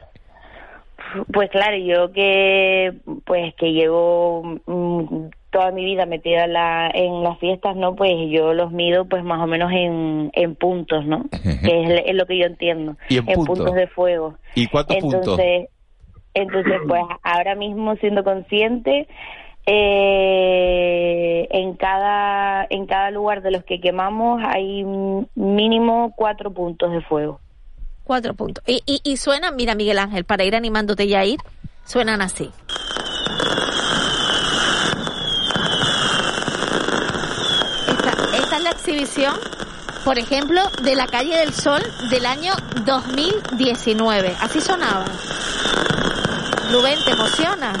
Pues 1.32 1.50
claro, 1.50 1.76
yo 1.76 2.12
que 2.12 2.92
pues 3.24 3.54
que 3.54 3.72
llevo 3.72 4.60
mm, 4.66 5.26
toda 5.50 5.70
mi 5.70 5.84
vida 5.84 6.06
metida 6.06 6.46
en, 6.46 6.52
la, 6.52 6.90
en 6.92 7.22
las 7.22 7.38
fiestas, 7.38 7.76
¿no? 7.76 7.94
Pues 7.94 8.12
yo 8.30 8.52
los 8.54 8.72
mido 8.72 9.04
pues 9.04 9.22
más 9.22 9.40
o 9.40 9.46
menos 9.46 9.70
en, 9.70 10.30
en 10.32 10.56
puntos, 10.56 11.06
¿no? 11.06 11.26
que 11.30 11.82
es, 11.82 12.02
es 12.06 12.14
lo 12.16 12.26
que 12.26 12.38
yo 12.38 12.46
entiendo. 12.46 12.96
¿Y 13.08 13.18
en 13.18 13.26
puntos? 13.26 13.46
puntos 13.46 13.74
de 13.76 13.86
fuego. 13.86 14.34
¿Y 14.56 14.66
cuántos 14.66 14.96
puntos? 14.96 15.38
Entonces, 16.34 16.80
pues 16.86 17.02
ahora 17.22 17.54
mismo 17.54 17.96
siendo 17.96 18.24
consciente 18.24 19.08
eh, 19.66 21.48
en 21.50 21.74
cada 21.74 22.66
en 22.68 22.86
cada 22.86 23.10
lugar 23.10 23.40
de 23.40 23.50
los 23.50 23.64
que 23.64 23.80
quemamos 23.80 24.42
hay 24.44 24.84
mínimo 25.34 26.12
cuatro 26.14 26.52
puntos 26.52 26.92
de 26.92 27.00
fuego. 27.00 27.40
Cuatro 28.04 28.34
puntos. 28.34 28.62
Y, 28.66 28.82
y, 28.84 29.00
y 29.02 29.16
suenan, 29.16 29.56
mira 29.56 29.74
Miguel 29.74 29.98
Ángel, 29.98 30.24
para 30.24 30.44
ir 30.44 30.54
animándote 30.54 31.08
ya 31.08 31.20
a 31.20 31.24
ir, 31.24 31.38
suenan 31.84 32.20
así. 32.20 32.50
Esta, 37.88 38.10
esta 38.36 38.56
es 38.58 38.62
la 38.62 38.70
exhibición, 38.70 39.34
por 40.04 40.18
ejemplo, 40.18 40.60
de 40.82 40.94
la 40.94 41.06
calle 41.06 41.38
del 41.38 41.54
Sol 41.54 41.80
del 42.10 42.26
año 42.26 42.52
2019. 42.84 44.34
Así 44.42 44.60
sonaba. 44.60 45.06
Rubén, 46.70 46.98
¿te 47.04 47.10
emociona? 47.12 47.72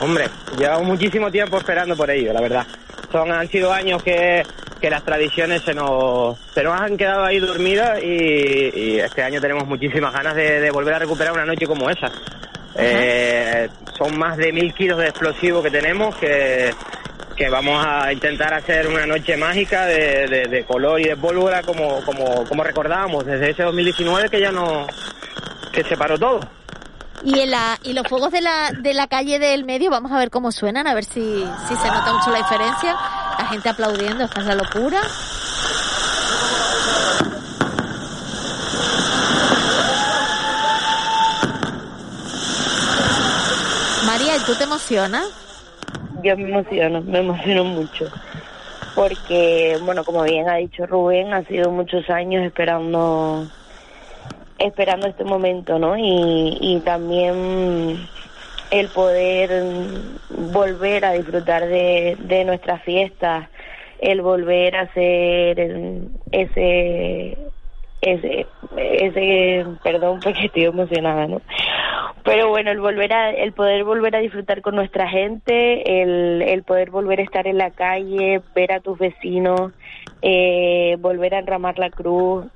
Hombre, 0.00 0.28
llevamos 0.58 0.86
muchísimo 0.86 1.30
tiempo 1.30 1.56
esperando 1.58 1.96
por 1.96 2.10
ello, 2.10 2.32
la 2.32 2.40
verdad. 2.40 2.66
Son, 3.10 3.30
han 3.32 3.48
sido 3.48 3.72
años 3.72 4.02
que, 4.02 4.42
que 4.80 4.90
las 4.90 5.04
tradiciones 5.04 5.62
se 5.62 5.74
nos, 5.74 6.38
se 6.52 6.62
nos 6.62 6.78
han 6.78 6.96
quedado 6.96 7.24
ahí 7.24 7.38
dormidas 7.38 8.02
y, 8.02 8.70
y 8.74 9.00
este 9.00 9.22
año 9.22 9.40
tenemos 9.40 9.66
muchísimas 9.66 10.12
ganas 10.12 10.34
de, 10.34 10.60
de 10.60 10.70
volver 10.70 10.94
a 10.94 10.98
recuperar 10.98 11.32
una 11.32 11.46
noche 11.46 11.66
como 11.66 11.88
esa. 11.88 12.10
Eh, 12.78 13.68
son 13.96 14.18
más 14.18 14.36
de 14.36 14.52
mil 14.52 14.74
kilos 14.74 14.98
de 14.98 15.08
explosivo 15.08 15.62
que 15.62 15.70
tenemos 15.70 16.14
que, 16.16 16.74
que 17.34 17.48
vamos 17.48 17.84
a 17.86 18.12
intentar 18.12 18.52
hacer 18.52 18.86
una 18.86 19.06
noche 19.06 19.36
mágica 19.36 19.86
de, 19.86 20.26
de, 20.26 20.48
de 20.48 20.64
color 20.64 21.00
y 21.00 21.04
de 21.04 21.16
pólvora 21.16 21.62
como, 21.62 22.04
como, 22.04 22.44
como 22.44 22.62
recordábamos 22.62 23.24
desde 23.24 23.50
ese 23.50 23.62
2019 23.62 24.28
que 24.28 24.40
ya 24.40 24.52
no, 24.52 24.86
que 25.72 25.84
se 25.84 25.96
paró 25.96 26.18
todo. 26.18 26.40
Y, 27.22 27.40
en 27.40 27.50
la, 27.50 27.78
y 27.82 27.92
los 27.92 28.06
fuegos 28.06 28.30
de 28.30 28.40
la, 28.40 28.70
de 28.72 28.94
la 28.94 29.06
calle 29.06 29.38
del 29.38 29.64
medio, 29.64 29.90
vamos 29.90 30.12
a 30.12 30.18
ver 30.18 30.30
cómo 30.30 30.52
suenan, 30.52 30.86
a 30.86 30.94
ver 30.94 31.04
si, 31.04 31.44
si 31.68 31.76
se 31.76 31.88
nota 31.88 32.12
mucho 32.12 32.30
la 32.30 32.38
diferencia. 32.38 32.96
La 33.38 33.46
gente 33.48 33.68
aplaudiendo, 33.68 34.24
esta 34.24 34.40
es 34.40 34.46
la 34.46 34.54
locura. 34.54 35.00
María, 44.06 44.36
¿y 44.36 44.40
tú 44.40 44.54
te 44.54 44.64
emocionas? 44.64 45.26
Yo 46.22 46.36
me 46.36 46.48
emociono, 46.48 47.02
me 47.02 47.18
emociono 47.18 47.64
mucho. 47.64 48.06
Porque, 48.94 49.78
bueno, 49.82 50.04
como 50.04 50.22
bien 50.22 50.48
ha 50.48 50.54
dicho 50.54 50.86
Rubén, 50.86 51.34
ha 51.34 51.44
sido 51.44 51.70
muchos 51.70 52.08
años 52.08 52.44
esperando 52.44 53.46
esperando 54.58 55.06
este 55.06 55.24
momento, 55.24 55.78
¿no? 55.78 55.96
Y, 55.96 56.58
y 56.60 56.80
también 56.80 58.08
el 58.70 58.88
poder 58.88 59.50
volver 60.30 61.04
a 61.04 61.12
disfrutar 61.12 61.66
de, 61.66 62.16
de 62.20 62.44
nuestras 62.44 62.82
fiestas, 62.82 63.48
el 64.00 64.22
volver 64.22 64.76
a 64.76 64.82
hacer 64.82 65.58
ese 66.32 67.38
ese 68.02 68.46
ese 68.76 69.64
perdón 69.82 70.20
porque 70.24 70.46
estoy 70.46 70.64
emocionada, 70.64 71.26
¿no? 71.26 71.40
Pero 72.24 72.48
bueno, 72.48 72.70
el 72.72 72.80
volver 72.80 73.12
a 73.12 73.30
el 73.30 73.52
poder 73.52 73.84
volver 73.84 74.16
a 74.16 74.20
disfrutar 74.20 74.60
con 74.60 74.74
nuestra 74.74 75.08
gente, 75.08 76.02
el 76.02 76.42
el 76.42 76.62
poder 76.64 76.90
volver 76.90 77.20
a 77.20 77.24
estar 77.24 77.46
en 77.46 77.58
la 77.58 77.70
calle, 77.70 78.42
ver 78.54 78.72
a 78.72 78.80
tus 78.80 78.98
vecinos, 78.98 79.72
eh, 80.22 80.96
volver 80.98 81.34
a 81.34 81.38
enramar 81.38 81.78
la 81.78 81.90
cruz, 81.90 82.46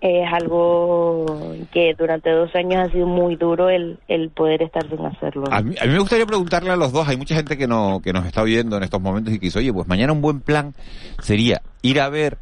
es 0.00 0.32
algo 0.32 1.26
que 1.72 1.94
durante 1.98 2.30
dos 2.30 2.54
años 2.54 2.88
ha 2.88 2.92
sido 2.92 3.06
muy 3.06 3.36
duro 3.36 3.68
el, 3.68 3.98
el 4.08 4.30
poder 4.30 4.62
estar 4.62 4.88
sin 4.88 5.04
hacerlo. 5.04 5.44
A 5.50 5.62
mí, 5.62 5.74
a 5.80 5.86
mí 5.86 5.92
me 5.92 5.98
gustaría 5.98 6.26
preguntarle 6.26 6.70
a 6.70 6.76
los 6.76 6.92
dos, 6.92 7.08
hay 7.08 7.16
mucha 7.16 7.34
gente 7.34 7.56
que, 7.56 7.66
no, 7.66 8.00
que 8.02 8.12
nos 8.12 8.26
está 8.26 8.42
oyendo 8.42 8.76
en 8.76 8.82
estos 8.82 9.00
momentos 9.00 9.32
y 9.32 9.38
que 9.38 9.46
dice, 9.46 9.58
oye, 9.58 9.72
pues 9.72 9.88
mañana 9.88 10.12
un 10.12 10.20
buen 10.20 10.40
plan 10.40 10.74
sería 11.20 11.62
ir 11.82 12.00
a 12.00 12.08
ver 12.08 12.38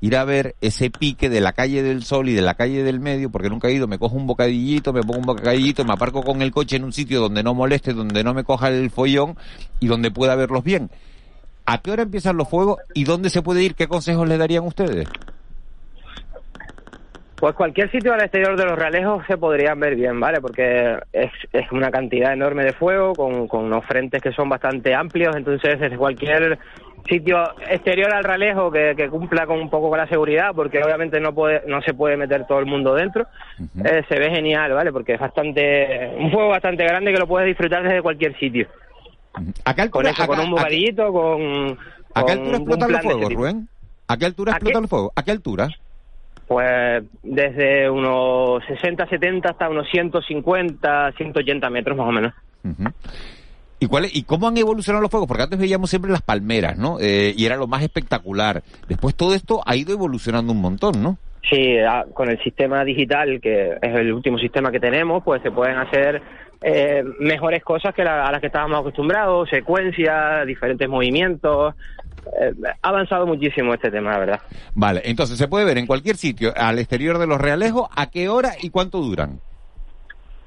ir 0.00 0.16
a 0.16 0.24
ver 0.24 0.56
ese 0.60 0.90
pique 0.90 1.28
de 1.28 1.40
la 1.40 1.52
calle 1.52 1.82
del 1.82 2.02
Sol 2.04 2.28
y 2.28 2.34
de 2.34 2.42
la 2.42 2.54
calle 2.54 2.82
del 2.82 3.00
Medio, 3.00 3.30
porque 3.30 3.50
nunca 3.50 3.68
he 3.68 3.72
ido, 3.72 3.86
me 3.86 3.98
cojo 3.98 4.16
un 4.16 4.26
bocadillito, 4.26 4.92
me 4.92 5.02
pongo 5.02 5.18
un 5.18 5.26
bocadillito, 5.26 5.84
me 5.84 5.92
aparco 5.92 6.22
con 6.22 6.42
el 6.42 6.50
coche 6.52 6.76
en 6.76 6.84
un 6.84 6.92
sitio 6.92 7.20
donde 7.20 7.42
no 7.42 7.54
moleste, 7.54 7.92
donde 7.92 8.24
no 8.24 8.32
me 8.32 8.44
coja 8.44 8.68
el 8.68 8.90
follón 8.90 9.36
y 9.78 9.88
donde 9.88 10.10
pueda 10.10 10.34
verlos 10.36 10.64
bien. 10.64 10.90
¿A 11.66 11.78
qué 11.78 11.90
hora 11.90 12.02
empiezan 12.02 12.36
los 12.36 12.48
fuegos 12.48 12.78
y 12.94 13.04
dónde 13.04 13.30
se 13.30 13.42
puede 13.42 13.62
ir? 13.62 13.74
¿Qué 13.74 13.86
consejos 13.86 14.26
le 14.26 14.38
darían 14.38 14.64
ustedes? 14.64 15.06
Pues 17.40 17.54
cualquier 17.54 17.90
sitio 17.90 18.12
al 18.12 18.20
exterior 18.20 18.54
de 18.54 18.66
los 18.66 18.78
realejos 18.78 19.24
se 19.26 19.38
podrían 19.38 19.80
ver 19.80 19.96
bien, 19.96 20.20
¿vale? 20.20 20.42
Porque 20.42 20.98
es, 21.10 21.30
es 21.54 21.72
una 21.72 21.90
cantidad 21.90 22.34
enorme 22.34 22.64
de 22.64 22.74
fuego 22.74 23.14
con, 23.14 23.48
con 23.48 23.64
unos 23.64 23.82
frentes 23.86 24.20
que 24.20 24.32
son 24.32 24.50
bastante 24.50 24.94
amplios, 24.94 25.34
entonces 25.34 25.80
desde 25.80 25.96
cualquier 25.96 26.58
sitio 27.08 27.42
exterior 27.66 28.12
al 28.12 28.24
ralejo 28.24 28.70
que, 28.70 28.94
que 28.94 29.08
cumpla 29.08 29.46
con 29.46 29.58
un 29.58 29.70
poco 29.70 29.88
con 29.88 29.96
la 29.96 30.06
seguridad, 30.06 30.50
porque 30.54 30.82
obviamente 30.84 31.18
no 31.18 31.34
puede 31.34 31.62
no 31.66 31.80
se 31.80 31.94
puede 31.94 32.18
meter 32.18 32.46
todo 32.46 32.58
el 32.58 32.66
mundo 32.66 32.94
dentro, 32.94 33.26
eh, 33.84 34.02
se 34.06 34.18
ve 34.18 34.30
genial, 34.30 34.74
¿vale? 34.74 34.92
Porque 34.92 35.14
es 35.14 35.20
bastante 35.20 36.12
un 36.18 36.30
fuego 36.30 36.50
bastante 36.50 36.84
grande 36.84 37.10
que 37.10 37.18
lo 37.18 37.26
puedes 37.26 37.46
disfrutar 37.46 37.82
desde 37.82 38.02
cualquier 38.02 38.38
sitio. 38.38 38.68
¿A 39.64 39.74
qué 39.74 39.88
Con 39.88 40.06
altura, 40.06 40.10
eso, 40.10 40.22
a 40.24 40.26
con 40.26 40.40
un 40.40 40.50
bocadillito, 40.50 41.10
con... 41.10 41.78
¿A 42.14 42.26
qué 42.26 42.36
con 42.36 42.54
altura 42.54 42.86
ese 42.86 43.02
fuegos, 43.02 43.28
tipo. 43.28 43.40
Rubén? 43.40 43.68
¿A 44.08 44.16
qué 44.18 44.26
altura 44.26 44.52
explotan 44.52 44.82
los 44.82 44.90
fuegos? 44.90 45.12
¿A 45.16 45.22
qué 45.22 45.30
altura? 45.30 45.68
Pues 46.50 47.04
desde 47.22 47.88
unos 47.88 48.64
60, 48.66 49.06
70 49.06 49.50
hasta 49.50 49.68
unos 49.68 49.88
150, 49.88 51.12
180 51.12 51.70
metros 51.70 51.96
más 51.96 52.08
o 52.08 52.10
menos. 52.10 52.32
¿Y, 53.78 53.86
cuál 53.86 54.06
es- 54.06 54.16
¿Y 54.16 54.24
cómo 54.24 54.48
han 54.48 54.56
evolucionado 54.56 55.00
los 55.00 55.12
fuegos? 55.12 55.28
Porque 55.28 55.44
antes 55.44 55.60
veíamos 55.60 55.90
siempre 55.90 56.10
las 56.10 56.22
palmeras, 56.22 56.76
¿no? 56.76 56.96
Eh, 57.00 57.34
y 57.36 57.46
era 57.46 57.54
lo 57.56 57.68
más 57.68 57.84
espectacular. 57.84 58.64
Después 58.88 59.14
todo 59.14 59.32
esto 59.36 59.60
ha 59.64 59.76
ido 59.76 59.92
evolucionando 59.92 60.52
un 60.52 60.60
montón, 60.60 61.00
¿no? 61.00 61.18
Sí, 61.48 61.78
ah, 61.78 62.04
con 62.12 62.28
el 62.28 62.42
sistema 62.42 62.84
digital, 62.84 63.40
que 63.40 63.76
es 63.80 63.94
el 63.94 64.12
último 64.12 64.36
sistema 64.40 64.72
que 64.72 64.80
tenemos, 64.80 65.22
pues 65.22 65.40
se 65.42 65.52
pueden 65.52 65.76
hacer 65.76 66.20
eh, 66.62 67.02
mejores 67.20 67.62
cosas 67.62 67.94
que 67.94 68.02
la- 68.04 68.26
a 68.26 68.32
las 68.32 68.40
que 68.40 68.48
estábamos 68.48 68.80
acostumbrados, 68.80 69.48
secuencias, 69.48 70.44
diferentes 70.46 70.86
movimientos. 70.88 71.74
Eh, 72.40 72.52
ha 72.82 72.88
avanzado 72.88 73.26
muchísimo 73.26 73.74
este 73.74 73.90
tema, 73.90 74.12
la 74.12 74.18
verdad. 74.18 74.40
Vale, 74.74 75.02
entonces 75.04 75.36
se 75.38 75.48
puede 75.48 75.64
ver 75.64 75.78
en 75.78 75.86
cualquier 75.86 76.16
sitio 76.16 76.52
al 76.56 76.78
exterior 76.78 77.18
de 77.18 77.26
los 77.26 77.40
realejos 77.40 77.88
a 77.96 78.10
qué 78.10 78.28
hora 78.28 78.50
y 78.60 78.70
cuánto 78.70 78.98
duran. 78.98 79.40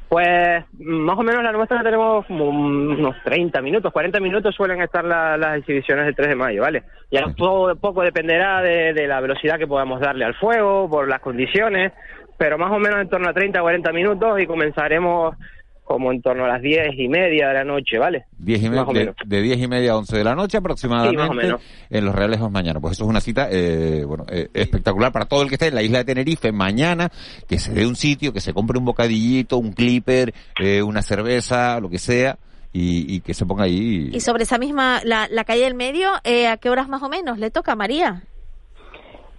Pues 0.09 0.63
más 0.77 1.17
o 1.17 1.23
menos 1.23 1.43
la 1.43 1.51
nuestra 1.51 1.77
la 1.77 1.83
tenemos 1.83 2.23
como 2.27 2.45
unos 2.49 3.15
30 3.23 3.61
minutos, 3.63 3.91
40 3.91 4.19
minutos 4.19 4.53
suelen 4.53 4.79
estar 4.81 5.03
la- 5.03 5.37
las 5.37 5.57
exhibiciones 5.57 6.05
del 6.05 6.15
3 6.15 6.29
de 6.29 6.35
mayo, 6.35 6.61
¿vale? 6.61 6.83
Ya 7.11 7.25
todo 7.35 7.75
poco 7.77 8.03
dependerá 8.03 8.61
de, 8.61 8.93
de 8.93 9.07
la 9.07 9.19
velocidad 9.21 9.57
que 9.57 9.65
podamos 9.65 9.99
darle 10.01 10.25
al 10.25 10.35
fuego, 10.35 10.87
por 10.87 11.07
las 11.07 11.19
condiciones, 11.19 11.93
pero 12.37 12.59
más 12.59 12.71
o 12.71 12.77
menos 12.77 12.99
en 13.01 13.09
torno 13.09 13.27
a 13.27 13.33
30, 13.33 13.59
40 13.59 13.91
minutos 13.91 14.39
y 14.39 14.45
comenzaremos 14.45 15.35
como 15.83 16.11
en 16.11 16.21
torno 16.21 16.45
a 16.45 16.47
las 16.47 16.61
10 16.61 16.97
y 16.97 17.07
media 17.09 17.49
de 17.49 17.53
la 17.55 17.63
noche, 17.63 17.97
¿vale? 17.99 18.25
Diez 18.37 18.61
y 18.63 18.69
Más 18.69 18.87
o 18.87 18.93
de, 18.93 18.99
menos. 19.01 19.15
de 19.25 19.41
10 19.41 19.59
y 19.59 19.67
media 19.67 19.91
a 19.91 19.97
11 19.97 20.17
de 20.17 20.23
la 20.23 20.33
noche 20.35 20.57
aproximadamente 20.57 21.11
Sí, 21.11 21.17
más 21.17 21.29
o 21.29 21.33
menos. 21.33 21.61
en 21.89 22.05
los 22.05 22.15
realejos 22.15 22.49
mañana. 22.51 22.79
Pues 22.79 22.93
eso 22.93 23.03
es 23.03 23.09
una 23.09 23.19
cita 23.21 23.47
eh, 23.51 24.03
bueno 24.05 24.25
eh, 24.29 24.47
espectacular 24.53 25.11
para 25.11 25.25
todo 25.25 25.41
el 25.43 25.49
que 25.49 25.55
esté 25.55 25.67
en 25.67 25.75
la 25.75 25.81
isla 25.83 25.99
de 25.99 26.05
Tenerife 26.05 26.51
mañana, 26.51 27.11
que 27.47 27.59
se 27.59 27.73
dé 27.73 27.85
un 27.85 27.95
sitio, 27.95 28.33
que 28.33 28.39
se 28.41 28.53
compre 28.53 28.79
un 28.79 28.85
bocadillito, 28.85 29.57
un 29.57 29.73
clipper, 29.73 30.33
eh, 30.59 30.81
una 30.81 31.01
cerveza, 31.01 31.79
lo 31.79 31.89
que 31.89 31.99
sea, 31.99 32.37
y, 32.71 33.15
y 33.15 33.19
que 33.19 33.33
se 33.33 33.45
ponga 33.45 33.65
ahí. 33.65 34.09
Y 34.13 34.19
sobre 34.21 34.43
esa 34.43 34.57
misma, 34.57 35.01
la, 35.03 35.27
la 35.29 35.43
calle 35.43 35.63
del 35.63 35.75
medio, 35.75 36.09
eh, 36.23 36.47
¿a 36.47 36.57
qué 36.57 36.69
horas 36.69 36.87
más 36.89 37.03
o 37.03 37.09
menos 37.09 37.37
le 37.37 37.51
toca, 37.51 37.75
María? 37.75 38.23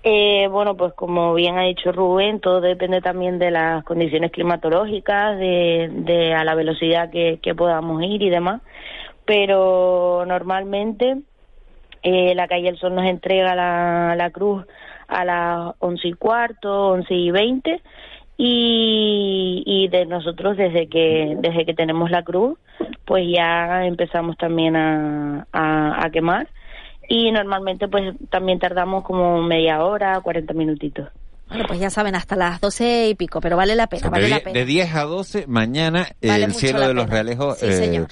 Eh, 0.06 0.48
bueno, 0.50 0.76
pues 0.76 0.92
como 0.92 1.32
bien 1.32 1.56
ha 1.56 1.62
dicho 1.62 1.90
Rubén, 1.90 2.38
todo 2.38 2.60
depende 2.60 3.00
también 3.00 3.38
de 3.38 3.50
las 3.50 3.84
condiciones 3.84 4.32
climatológicas, 4.32 5.38
de, 5.38 5.88
de 5.90 6.34
a 6.34 6.44
la 6.44 6.54
velocidad 6.54 7.08
que, 7.10 7.54
podamos 7.56 8.02
ir 8.02 8.20
y 8.22 8.28
demás. 8.28 8.60
Pero 9.24 10.24
normalmente 10.26 11.22
eh, 12.02 12.34
la 12.34 12.46
calle 12.48 12.68
El 12.68 12.78
Sol 12.78 12.94
nos 12.94 13.06
entrega 13.06 13.54
la, 13.54 14.30
cruz 14.30 14.66
a 15.08 15.24
las 15.24 15.74
once 15.78 16.08
y 16.08 16.12
cuarto, 16.12 16.88
once 16.88 17.14
y 17.14 17.30
veinte 17.30 17.80
y, 18.36 19.62
y 19.64 19.88
de 19.88 20.04
nosotros 20.04 20.58
desde 20.58 20.86
que 20.88 21.34
desde 21.38 21.64
que 21.64 21.72
tenemos 21.72 22.10
la 22.10 22.24
cruz 22.24 22.58
pues 23.04 23.24
ya 23.32 23.86
empezamos 23.86 24.36
también 24.36 24.74
a 24.76 26.08
quemar 26.12 26.48
y 27.08 27.30
normalmente 27.32 27.88
pues 27.88 28.14
también 28.30 28.58
tardamos 28.58 29.04
como 29.04 29.42
media 29.42 29.84
hora, 29.84 30.20
40 30.20 30.54
minutitos. 30.54 31.08
Bueno, 31.48 31.64
pues 31.68 31.78
ya 31.78 31.90
saben, 31.90 32.14
hasta 32.14 32.36
las 32.36 32.60
doce 32.60 33.08
y 33.08 33.14
pico, 33.14 33.40
pero 33.40 33.56
vale 33.56 33.74
la 33.74 33.86
pena, 33.86 34.08
vale 34.08 34.24
de, 34.24 34.30
la 34.30 34.40
pena. 34.40 34.58
de 34.58 34.64
10 34.64 34.94
a 34.94 35.02
12, 35.04 35.46
mañana 35.46 36.08
Vale 36.22 36.44
el 36.44 36.54
cielo 36.54 36.80
de 36.80 36.94
los 36.94 37.08
realejos 37.08 37.58
Sí, 37.58 37.66
eh, 37.66 37.72
señor. 37.72 38.08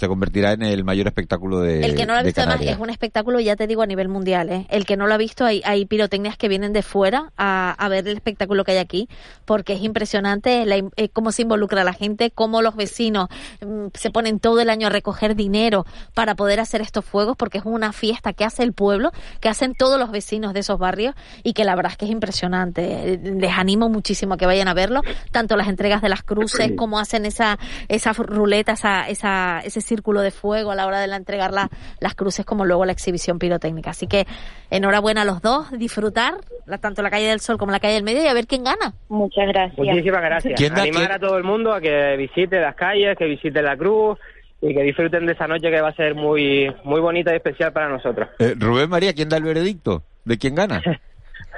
Se 0.00 0.08
convertirá 0.08 0.52
en 0.52 0.62
el 0.62 0.82
mayor 0.82 1.06
espectáculo 1.06 1.60
de 1.60 1.84
El 1.84 1.94
que 1.94 2.06
no 2.06 2.14
lo 2.14 2.20
ha 2.20 2.22
visto 2.22 2.40
además 2.40 2.62
es 2.62 2.78
un 2.78 2.88
espectáculo, 2.88 3.38
ya 3.38 3.54
te 3.54 3.66
digo, 3.66 3.82
a 3.82 3.86
nivel 3.86 4.08
mundial. 4.08 4.48
¿eh? 4.48 4.66
El 4.70 4.86
que 4.86 4.96
no 4.96 5.06
lo 5.06 5.12
ha 5.12 5.18
visto, 5.18 5.44
hay, 5.44 5.60
hay 5.66 5.84
pirotecnias 5.84 6.38
que 6.38 6.48
vienen 6.48 6.72
de 6.72 6.82
fuera 6.82 7.32
a, 7.36 7.72
a 7.72 7.88
ver 7.90 8.08
el 8.08 8.16
espectáculo 8.16 8.64
que 8.64 8.72
hay 8.72 8.78
aquí, 8.78 9.10
porque 9.44 9.74
es 9.74 9.82
impresionante 9.82 10.64
la 10.64 10.76
eh, 10.96 11.10
cómo 11.10 11.32
se 11.32 11.42
involucra 11.42 11.84
la 11.84 11.92
gente, 11.92 12.30
cómo 12.30 12.62
los 12.62 12.76
vecinos 12.76 13.28
mm, 13.60 13.88
se 13.92 14.10
ponen 14.10 14.40
todo 14.40 14.60
el 14.60 14.70
año 14.70 14.86
a 14.86 14.90
recoger 14.90 15.36
dinero 15.36 15.84
para 16.14 16.34
poder 16.34 16.60
hacer 16.60 16.80
estos 16.80 17.04
fuegos, 17.04 17.36
porque 17.36 17.58
es 17.58 17.64
una 17.66 17.92
fiesta 17.92 18.32
que 18.32 18.44
hace 18.44 18.62
el 18.62 18.72
pueblo, 18.72 19.10
que 19.40 19.50
hacen 19.50 19.74
todos 19.74 19.98
los 19.98 20.10
vecinos 20.10 20.54
de 20.54 20.60
esos 20.60 20.78
barrios 20.78 21.14
y 21.42 21.52
que 21.52 21.64
la 21.64 21.74
verdad 21.76 21.92
es 21.92 21.98
que 21.98 22.06
es 22.06 22.10
impresionante. 22.10 23.20
Les 23.22 23.52
animo 23.52 23.90
muchísimo 23.90 24.34
a 24.34 24.36
que 24.38 24.46
vayan 24.46 24.68
a 24.68 24.72
verlo, 24.72 25.02
tanto 25.30 25.56
las 25.56 25.68
entregas 25.68 26.00
de 26.00 26.08
las 26.08 26.22
cruces, 26.22 26.72
como 26.74 26.98
hacen 26.98 27.26
esa, 27.26 27.58
esa 27.88 28.14
ruleta, 28.14 28.72
esa, 28.72 29.06
esa, 29.06 29.60
ese 29.60 29.89
círculo 29.90 30.20
de 30.22 30.30
fuego 30.30 30.70
a 30.70 30.74
la 30.74 30.86
hora 30.86 31.00
de 31.00 31.06
la 31.08 31.16
entregar 31.16 31.52
la- 31.52 31.68
las 32.00 32.14
cruces, 32.14 32.44
como 32.46 32.64
luego 32.64 32.84
la 32.84 32.92
exhibición 32.92 33.38
pirotécnica. 33.38 33.90
Así 33.90 34.06
que 34.06 34.24
enhorabuena 34.70 35.22
a 35.22 35.24
los 35.24 35.42
dos, 35.42 35.70
disfrutar 35.72 36.34
la- 36.66 36.78
tanto 36.78 37.02
la 37.02 37.10
calle 37.10 37.26
del 37.26 37.40
Sol 37.40 37.58
como 37.58 37.72
la 37.72 37.80
calle 37.80 37.94
del 37.94 38.04
Medio 38.04 38.22
y 38.22 38.26
a 38.28 38.34
ver 38.34 38.46
quién 38.46 38.62
gana. 38.64 38.94
Muchas 39.08 39.46
gracias. 39.48 39.76
Muchísimas 39.78 40.22
gracias. 40.22 40.54
¿Quién 40.56 40.74
da- 40.74 40.82
Animar 40.82 41.02
quién- 41.08 41.12
a 41.12 41.18
todo 41.18 41.36
el 41.36 41.44
mundo 41.44 41.72
a 41.74 41.80
que 41.80 42.16
visite 42.16 42.60
las 42.60 42.74
calles, 42.76 43.16
que 43.18 43.24
visite 43.26 43.60
la 43.62 43.76
cruz 43.76 44.18
y 44.62 44.74
que 44.74 44.82
disfruten 44.82 45.26
de 45.26 45.32
esa 45.32 45.46
noche 45.48 45.70
que 45.70 45.80
va 45.80 45.88
a 45.88 45.94
ser 45.94 46.14
muy 46.14 46.70
muy 46.84 47.00
bonita 47.00 47.32
y 47.32 47.36
especial 47.36 47.72
para 47.72 47.88
nosotros. 47.88 48.28
Eh, 48.38 48.54
Rubén 48.58 48.88
María, 48.90 49.12
¿quién 49.14 49.28
da 49.28 49.38
el 49.38 49.44
veredicto? 49.44 50.02
¿De 50.24 50.38
quién 50.38 50.54
gana? 50.54 50.80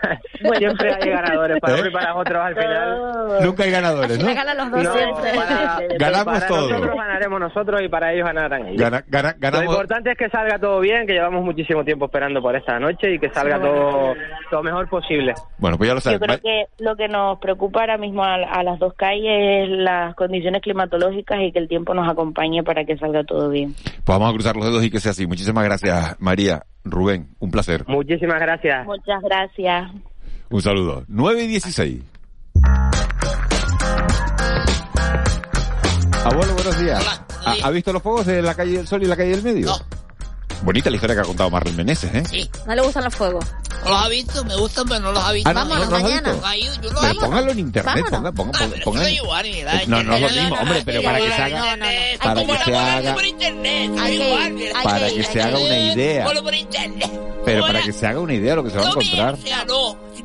Siempre 0.59 0.95
hay 1.01 1.11
ganadores 1.11 1.61
para 1.61 1.77
¿Eh? 1.77 1.81
uno 1.81 1.89
y 1.89 1.93
para 1.93 2.15
otros 2.17 2.39
al 2.43 2.55
final. 2.57 2.99
Nunca 3.43 3.62
hay 3.65 3.71
ganadores, 3.71 4.19
¿no? 4.19 4.35
Ganan 4.35 4.57
los 4.57 4.71
dos 4.71 4.83
No, 4.85 4.93
siempre. 4.95 5.31
para, 5.37 5.79
Ganamos 5.99 6.35
para 6.35 6.47
todos. 6.47 6.71
nosotros 6.71 6.97
ganaremos 6.97 7.41
nosotros 7.41 7.83
y 7.83 7.89
para 7.89 8.12
ellos 8.12 8.27
ganarán 8.27 8.67
ellos. 8.67 8.81
Gana- 8.81 9.05
gana- 9.09 9.33
Lo 9.33 9.39
ganamos. 9.39 9.67
importante 9.75 10.11
es 10.12 10.19
que 10.19 10.29
salga 10.29 10.59
todo 10.59 10.81
bien, 10.81 11.07
que 11.07 11.12
llevamos 11.12 11.45
muchísimo 11.45 11.85
tiempo 11.85 12.07
esperando 12.07 12.43
por 12.43 12.57
esta 12.57 12.79
noche 12.81 13.15
y 13.15 13.19
que 13.19 13.31
salga 13.31 13.61
todo 13.61 14.15
lo 14.51 14.62
mejor 14.62 14.89
posible. 14.89 15.35
Bueno, 15.59 15.79
pues 15.79 15.89
ya 15.89 15.95
lo 15.95 16.01
Yo 16.01 16.03
sabes. 16.05 16.21
creo 16.21 16.37
Va- 16.37 16.41
que 16.41 16.65
lo 16.83 16.97
que 16.97 17.09
nos 17.09 17.39
preocupa 17.39 17.81
ahora 17.81 17.97
mismo 17.99 18.25
a, 18.25 18.35
a 18.35 18.62
las 18.62 18.79
dos 18.79 18.95
calles 18.95 19.65
es 19.65 19.69
las 19.69 20.15
condiciones 20.17 20.62
climatológicas 20.62 21.39
y 21.43 21.53
que 21.53 21.59
el 21.61 21.69
tiempo 21.69 21.95
nos 21.95 22.09
acompañe 22.11 22.62
para 22.62 22.85
que 22.85 22.97
salga 22.99 23.23
todo 23.25 23.49
bien. 23.51 23.75
Pues 23.75 24.19
vamos 24.19 24.31
a 24.31 24.33
cruzar 24.33 24.57
los 24.57 24.65
dedos 24.65 24.85
y 24.85 24.91
que 24.91 24.99
sea 25.01 25.12
así. 25.12 25.27
Muchísimas 25.27 25.65
gracias, 25.65 26.17
María. 26.21 26.62
Rubén, 26.85 27.29
un 27.39 27.51
placer. 27.51 27.85
Muchísimas 27.87 28.41
gracias. 28.41 28.85
Muchas 28.87 29.23
gracias. 29.23 29.91
Un 30.51 30.62
saludo. 30.62 31.05
9 31.09 31.45
y 31.45 31.47
16. 31.47 32.03
Abuelo, 36.25 36.55
buenos 36.55 36.79
días. 36.81 37.23
¿Ha, 37.45 37.67
ha 37.67 37.71
visto 37.71 37.93
los 37.93 38.03
fuegos 38.03 38.27
de 38.27 38.43
la 38.43 38.55
calle 38.55 38.77
del 38.77 38.87
Sol 38.87 39.03
y 39.03 39.07
la 39.07 39.17
calle 39.17 39.31
del 39.31 39.43
Medio? 39.43 39.73
Bonita 40.62 40.91
la 40.91 40.97
historia 40.97 41.17
que 41.17 41.23
ha 41.23 41.25
contado 41.25 41.51
Marlene 41.51 41.77
Meneses, 41.79 42.15
¿eh? 42.15 42.25
Sí. 42.25 42.51
No 42.67 42.75
le 42.75 42.83
gustan 42.83 43.03
los 43.05 43.15
fuegos. 43.17 43.45
No 43.85 43.91
los 43.91 44.03
ha 44.03 44.09
visto, 44.09 44.45
me 44.45 44.57
gustan, 44.57 44.89
pero 44.89 45.01
no 45.01 45.12
los 45.12 45.25
ha 45.25 45.33
visto. 45.33 45.51
Ah, 45.51 45.53
no, 45.55 45.61
Vámonos 45.61 45.79
no, 45.79 45.85
no 45.85 45.91
los 45.91 46.01
ha 46.01 46.03
mañana. 46.05 46.33
visto. 46.33 46.47
Ay, 46.47 46.62
yo 46.62 46.90
no 46.92 47.01
Pero 47.01 47.14
lo 47.14 47.21
póngalo 47.21 47.51
en 47.53 47.59
internet, 47.59 48.05
ponga, 48.11 48.33
ponga, 48.33 48.59
Ah, 48.62 48.68
ponga, 48.85 49.03
No, 49.87 50.03
no 50.05 50.14
es 50.14 50.21
lo 50.23 50.29
mismo, 50.42 50.57
hombre, 50.61 50.83
pero 50.85 51.03
para 51.03 51.18
que 51.18 51.27
se 51.33 51.42
haga, 51.42 51.59
No, 51.59 51.64
no, 51.64 51.77
no. 51.77 51.85
Hay 51.87 52.18
para 52.18 52.42
que 52.47 52.64
se 52.64 52.77
haga, 52.77 53.14
para 54.83 55.09
que 55.09 55.25
se 55.25 55.42
haga 55.42 55.59
una 55.59 55.79
idea. 55.79 56.27
Pero 57.45 57.62
para 57.66 57.83
que 57.83 57.92
se 57.92 58.07
haga 58.07 58.21
una 58.21 58.35
idea 58.35 58.51
de 58.51 58.57
lo 58.57 58.64
que 58.64 58.71
se 58.71 58.77
va 58.77 58.85
a 58.85 58.88
encontrar. 58.88 59.37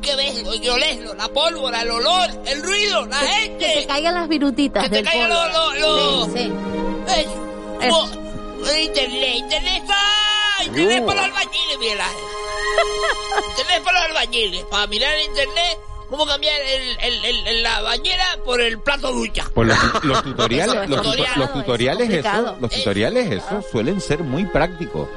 Que 0.00 0.14
verlo, 0.14 0.52
hay 0.52 0.60
que 0.60 0.70
olerlo, 0.70 1.14
la 1.14 1.26
pólvora, 1.28 1.82
el 1.82 1.90
olor, 1.90 2.30
el 2.46 2.62
ruido, 2.62 3.04
la 3.06 3.18
Que 3.18 3.26
gente. 3.26 3.72
te 3.80 3.86
caigan 3.86 4.14
las 4.14 4.28
virutitas 4.28 4.84
Que 4.84 4.90
te 4.90 5.02
caigan 5.02 5.28
los- 5.28 6.28
Sí, 8.68 8.80
internet, 8.84 9.34
internet 9.36 9.82
está, 9.82 10.64
internet 10.64 11.04
para 11.06 11.26
los 11.26 11.30
albañiles, 11.36 11.78
mira. 11.80 12.04
Internet 13.50 13.82
para 13.84 14.00
los 14.00 14.08
albañiles, 14.10 14.64
para 14.64 14.86
mirar 14.86 15.14
en 15.14 15.24
internet 15.30 15.78
cómo 16.08 16.26
cambiar 16.26 16.54
el, 16.60 16.96
el, 17.00 17.24
el- 17.24 17.46
el- 17.46 17.62
la 17.62 17.80
bañera 17.82 18.24
por 18.44 18.60
el 18.60 18.78
plato 18.80 19.12
ducha. 19.12 19.44
Pues 19.54 19.68
los, 19.68 20.04
los 20.04 20.22
tutoriales, 20.22 20.74
Eso 20.74 20.86
los, 20.86 21.02
tutoriales, 21.02 22.08
es 22.10 22.24
eso, 22.24 22.56
los 22.60 22.70
tutoriales, 22.70 23.30
eso 23.32 23.62
suelen 23.70 24.00
ser 24.00 24.20
muy 24.24 24.44
prácticos. 24.46 25.08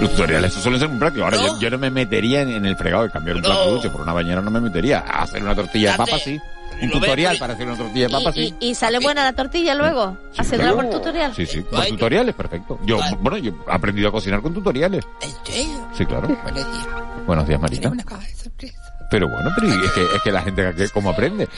Los 0.00 0.10
tutoriales, 0.10 0.52
eso 0.52 0.60
suelen 0.62 0.78
ser 0.80 0.88
muy 0.88 0.98
prácticos. 1.00 1.24
Ahora, 1.24 1.36
No. 1.38 1.54
yo, 1.54 1.60
yo 1.60 1.70
no 1.70 1.78
me 1.78 1.90
metería 1.90 2.42
en, 2.42 2.50
en 2.52 2.64
el 2.66 2.76
fregado 2.76 3.02
de 3.04 3.10
cambiar 3.10 3.36
un 3.36 3.42
plato 3.42 3.64
No. 3.64 3.70
ducho 3.72 3.90
por 3.90 4.02
una 4.02 4.12
bañera, 4.12 4.40
no 4.40 4.50
me 4.50 4.60
metería. 4.60 5.00
A 5.00 5.22
hacer 5.22 5.42
una 5.42 5.54
tortilla 5.56 5.92
de 5.92 5.96
papa, 5.98 6.18
sí. 6.20 6.40
Un 6.80 6.90
ves, 6.90 7.00
tutorial 7.00 7.38
para 7.38 7.54
hacer 7.54 7.66
una 7.66 7.76
tortilla 7.76 8.06
de 8.06 8.12
papa, 8.12 8.30
Y, 8.30 8.32
sí. 8.48 8.54
y, 8.60 8.68
y 8.70 8.74
sale 8.74 8.98
buena 9.00 9.24
la 9.24 9.32
tortilla 9.32 9.74
luego, 9.74 10.16
Sí, 10.32 10.42
claro. 10.56 10.76
por 10.76 10.90
tutorial. 10.90 11.34
Sí, 11.34 11.46
sí, 11.46 11.60
por 11.62 11.80
Ay, 11.80 11.90
tutoriales, 11.90 12.34
perfecto. 12.34 12.78
Yo, 12.84 12.98
bueno, 13.20 13.38
yo 13.38 13.52
he 13.68 13.72
aprendido 13.72 14.08
a 14.08 14.12
cocinar 14.12 14.40
con 14.42 14.54
tutoriales. 14.54 15.04
¿En 15.22 15.30
serio? 15.44 15.88
Sí, 15.94 16.06
claro. 16.06 16.28
Buenos 16.28 16.54
días. 16.54 16.86
Buenos 17.26 17.48
días, 17.48 17.60
Marita. 17.60 17.82
Tenemos 17.90 18.04
una 18.04 18.16
caja 18.16 18.26
de 18.28 18.34
sorpresa. 18.34 18.82
Pero 19.10 19.28
bueno, 19.28 19.50
pero 19.58 19.72
es 19.72 19.92
que, 19.92 20.02
es 20.02 20.22
que 20.22 20.32
la 20.32 20.42
gente, 20.42 20.90
¿cómo 20.92 21.10
aprende? 21.10 21.48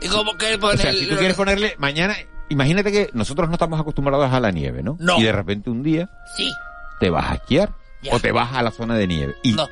¿Y 0.00 0.08
cómo 0.08 0.36
que 0.36 0.54
O 0.54 0.60
poner 0.60 0.78
sea, 0.78 0.92
si 0.92 1.06
tú 1.08 1.16
quieres 1.16 1.36
ponerle 1.36 1.74
mañana, 1.78 2.14
imagínate 2.48 2.92
que 2.92 3.10
nosotros 3.14 3.48
no 3.48 3.54
estamos 3.54 3.80
acostumbrados 3.80 4.32
a 4.32 4.38
la 4.40 4.50
nieve, 4.52 4.82
¿no? 4.82 4.96
No. 5.00 5.18
Y 5.18 5.24
de 5.24 5.32
repente 5.32 5.70
un 5.70 5.82
día 5.82 6.08
Sí, 6.36 6.48
te 7.00 7.10
vas 7.10 7.30
a 7.30 7.34
esquiar 7.34 7.70
Ya. 8.02 8.14
o 8.14 8.20
te 8.20 8.30
vas 8.32 8.52
a 8.54 8.62
la 8.62 8.70
zona 8.70 8.94
de 8.94 9.06
nieve 9.08 9.34
y 9.42 9.52
no. 9.52 9.66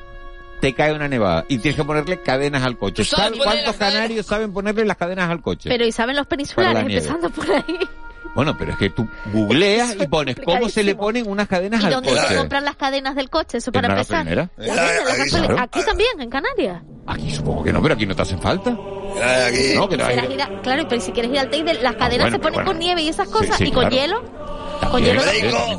Te 0.59 0.73
cae 0.73 0.93
una 0.93 1.07
nevada 1.07 1.45
y 1.47 1.57
tienes 1.59 1.75
que 1.75 1.83
ponerle 1.83 2.21
cadenas 2.21 2.63
al 2.63 2.77
coche. 2.77 2.95
¿Tú 2.97 3.03
sabes 3.05 3.25
¿Sabes 3.25 3.39
ponerle 3.39 3.63
cuántos 3.63 3.75
canarios 3.75 4.25
saben 4.25 4.53
ponerle 4.53 4.85
las 4.85 4.97
cadenas 4.97 5.29
al 5.29 5.41
coche? 5.41 5.69
Pero 5.69 5.85
¿y 5.85 5.91
saben 5.91 6.15
los 6.15 6.27
peninsulares? 6.27 6.81
Empezando 6.81 7.29
por 7.29 7.49
ahí. 7.51 7.79
Bueno, 8.35 8.55
pero 8.57 8.71
es 8.73 8.77
que 8.77 8.89
tú 8.91 9.07
googleas 9.33 9.89
Eso 9.89 9.99
y 9.99 10.03
es 10.03 10.07
pones 10.07 10.35
cómo 10.45 10.69
se 10.69 10.83
le 10.83 10.93
ponen 10.95 11.27
unas 11.27 11.47
cadenas 11.47 11.81
¿Y 11.81 11.87
al 11.87 11.93
dónde 11.93 12.11
se 12.11 12.21
coche. 12.21 12.35
compran 12.35 12.63
las 12.63 12.75
cadenas 12.75 13.15
del 13.15 13.29
coche? 13.29 13.57
Eso 13.57 13.69
¿En 13.69 13.73
para 13.73 13.87
empezar. 13.89 14.25
La 14.25 14.47
gente, 15.15 15.47
la. 15.47 15.63
Aquí 15.63 15.83
también, 15.83 16.19
en 16.19 16.29
Canarias. 16.29 16.81
Aquí 17.07 17.31
supongo 17.31 17.63
que 17.63 17.73
no, 17.73 17.81
pero 17.81 17.95
aquí 17.95 18.05
no 18.05 18.15
te 18.15 18.21
hacen 18.21 18.39
falta. 18.39 18.77
No, 19.75 19.89
que 19.89 19.97
no 19.97 20.05
hay- 20.05 20.13
Quieras 20.15 20.31
ir 20.31 20.41
a- 20.41 20.61
claro, 20.61 20.87
pero 20.87 21.01
si 21.01 21.11
quieres 21.11 21.31
ir 21.31 21.39
al 21.39 21.49
Teide, 21.49 21.73
las 21.75 21.95
cadenas 21.95 22.29
bueno, 22.29 22.35
se 22.37 22.39
ponen 22.39 22.53
bueno. 22.55 22.69
con 22.71 22.79
nieve 22.79 23.01
y 23.01 23.09
esas 23.09 23.27
cosas, 23.29 23.57
sí, 23.57 23.65
y 23.65 23.71
con 23.71 23.81
claro. 23.89 23.95
hielo. 23.95 24.39
Con 24.91 25.03
hielo. 25.03 25.21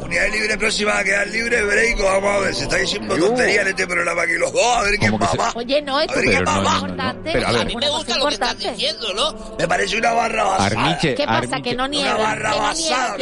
unidad 0.05 0.29
libre 0.31 0.59
próxima 0.59 0.99
a 0.99 1.03
quedar 1.03 1.27
libre, 1.29 1.63
Breico, 1.65 2.05
vamos 2.05 2.31
a 2.37 2.39
ver, 2.41 2.55
se 2.55 2.65
está 2.65 2.77
diciendo 2.77 3.17
tontería 3.17 3.63
en 3.63 3.69
este 3.69 3.87
programa 3.87 4.23
aquí 4.23 4.35
los 4.35 4.53
dos, 4.53 4.63
a 4.77 4.83
ver 4.83 4.99
quién 4.99 5.11
¿Cómo 5.13 5.25
que 5.25 5.31
se- 5.33 5.37
mamá. 5.39 5.53
Oye, 5.57 5.83
no, 5.83 6.01
esto 6.01 6.13
A 6.13 6.17
ver, 6.17 6.25
es 6.29 6.31
¿qué 6.37 6.39
importante. 6.43 7.31
Pero 7.33 7.47
a 7.49 7.53
ver, 7.53 7.61
A 7.61 7.65
mí 7.65 7.77
me 7.77 7.89
gusta 7.89 8.19
lo 8.19 8.27
que 8.29 8.35
estás 8.35 8.59
diciendo, 8.59 9.15
¿no? 9.15 9.57
Me 9.59 9.67
parece 9.67 9.97
una 9.97 10.13
barra 10.13 10.45
basada. 10.45 10.67
Armiche, 10.67 11.15
¿Qué 11.15 11.25
pasa? 11.25 11.39
Armiche. 11.39 11.63
Que 11.63 11.75
no 11.77 11.89
nieva. 11.89 12.15
Una 12.15 12.23
barra 12.25 12.55
basada, 12.57 13.17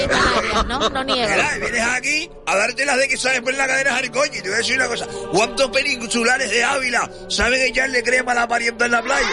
¿no? 0.66 0.88
No 0.90 1.04
vienes 1.04 1.86
aquí 1.94 2.28
a 2.44 2.56
darte 2.56 2.84
las 2.84 2.98
de 2.98 3.08
que 3.08 3.16
sabes 3.16 3.40
poner 3.40 3.58
la 3.58 3.66
cadena 3.68 3.96
al 3.96 4.10
coño. 4.10 4.32
Y 4.34 4.40
te 4.42 4.48
voy 4.48 4.54
a 4.54 4.56
decir 4.58 4.74
una 4.76 4.88
cosa. 4.88 5.06
¿Cuántos 5.32 5.70
peninsulares 5.70 6.50
de 6.50 6.64
Ávila 6.64 7.08
saben 7.28 7.62
echarle 7.62 8.02
crema 8.02 8.32
a 8.32 8.34
la 8.34 8.48
parienta 8.48 8.84
en 8.86 8.90
la 8.90 9.02
playa? 9.02 9.26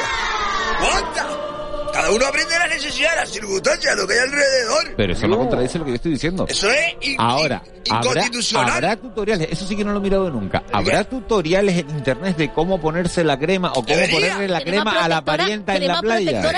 What 0.65 1.15
the? 1.15 1.54
Cada 1.95 2.11
uno 2.11 2.25
aprende 2.25 2.59
las 2.59 2.69
necesidades, 2.69 3.15
las 3.21 3.29
circunstancias, 3.29 3.95
lo 3.95 4.05
que 4.05 4.13
hay 4.15 4.19
alrededor. 4.19 4.93
Pero 4.97 5.13
eso 5.13 5.27
no 5.27 5.37
contradice 5.37 5.79
lo 5.79 5.85
que 5.85 5.91
yo 5.91 5.95
estoy 5.95 6.11
diciendo. 6.11 6.45
Eso 6.49 6.69
es 6.69 6.93
in- 7.01 7.15
Ahora, 7.19 7.61
in- 7.85 7.93
habrá, 7.93 8.09
inconstitucional. 8.09 8.69
habrá 8.73 8.95
tutoriales, 8.97 9.47
eso 9.51 9.65
sí 9.65 9.77
que 9.77 9.85
no 9.85 9.93
lo 9.93 9.99
he 9.99 10.01
mirado 10.01 10.29
nunca. 10.29 10.63
Habrá 10.73 11.03
tutoriales 11.05 11.77
en 11.77 11.89
internet 11.91 12.35
de 12.35 12.51
cómo 12.51 12.81
ponerse 12.81 13.23
la 13.23 13.39
crema 13.39 13.69
o 13.71 13.75
cómo 13.75 13.85
Debería. 13.87 14.13
ponerle 14.33 14.47
la 14.49 14.61
crema 14.61 15.03
a 15.05 15.07
la 15.07 15.23
parienta 15.23 15.75
en 15.75 15.87
la 15.87 15.99
crema 15.99 16.01
playa. 16.01 16.41
no, 16.41 16.49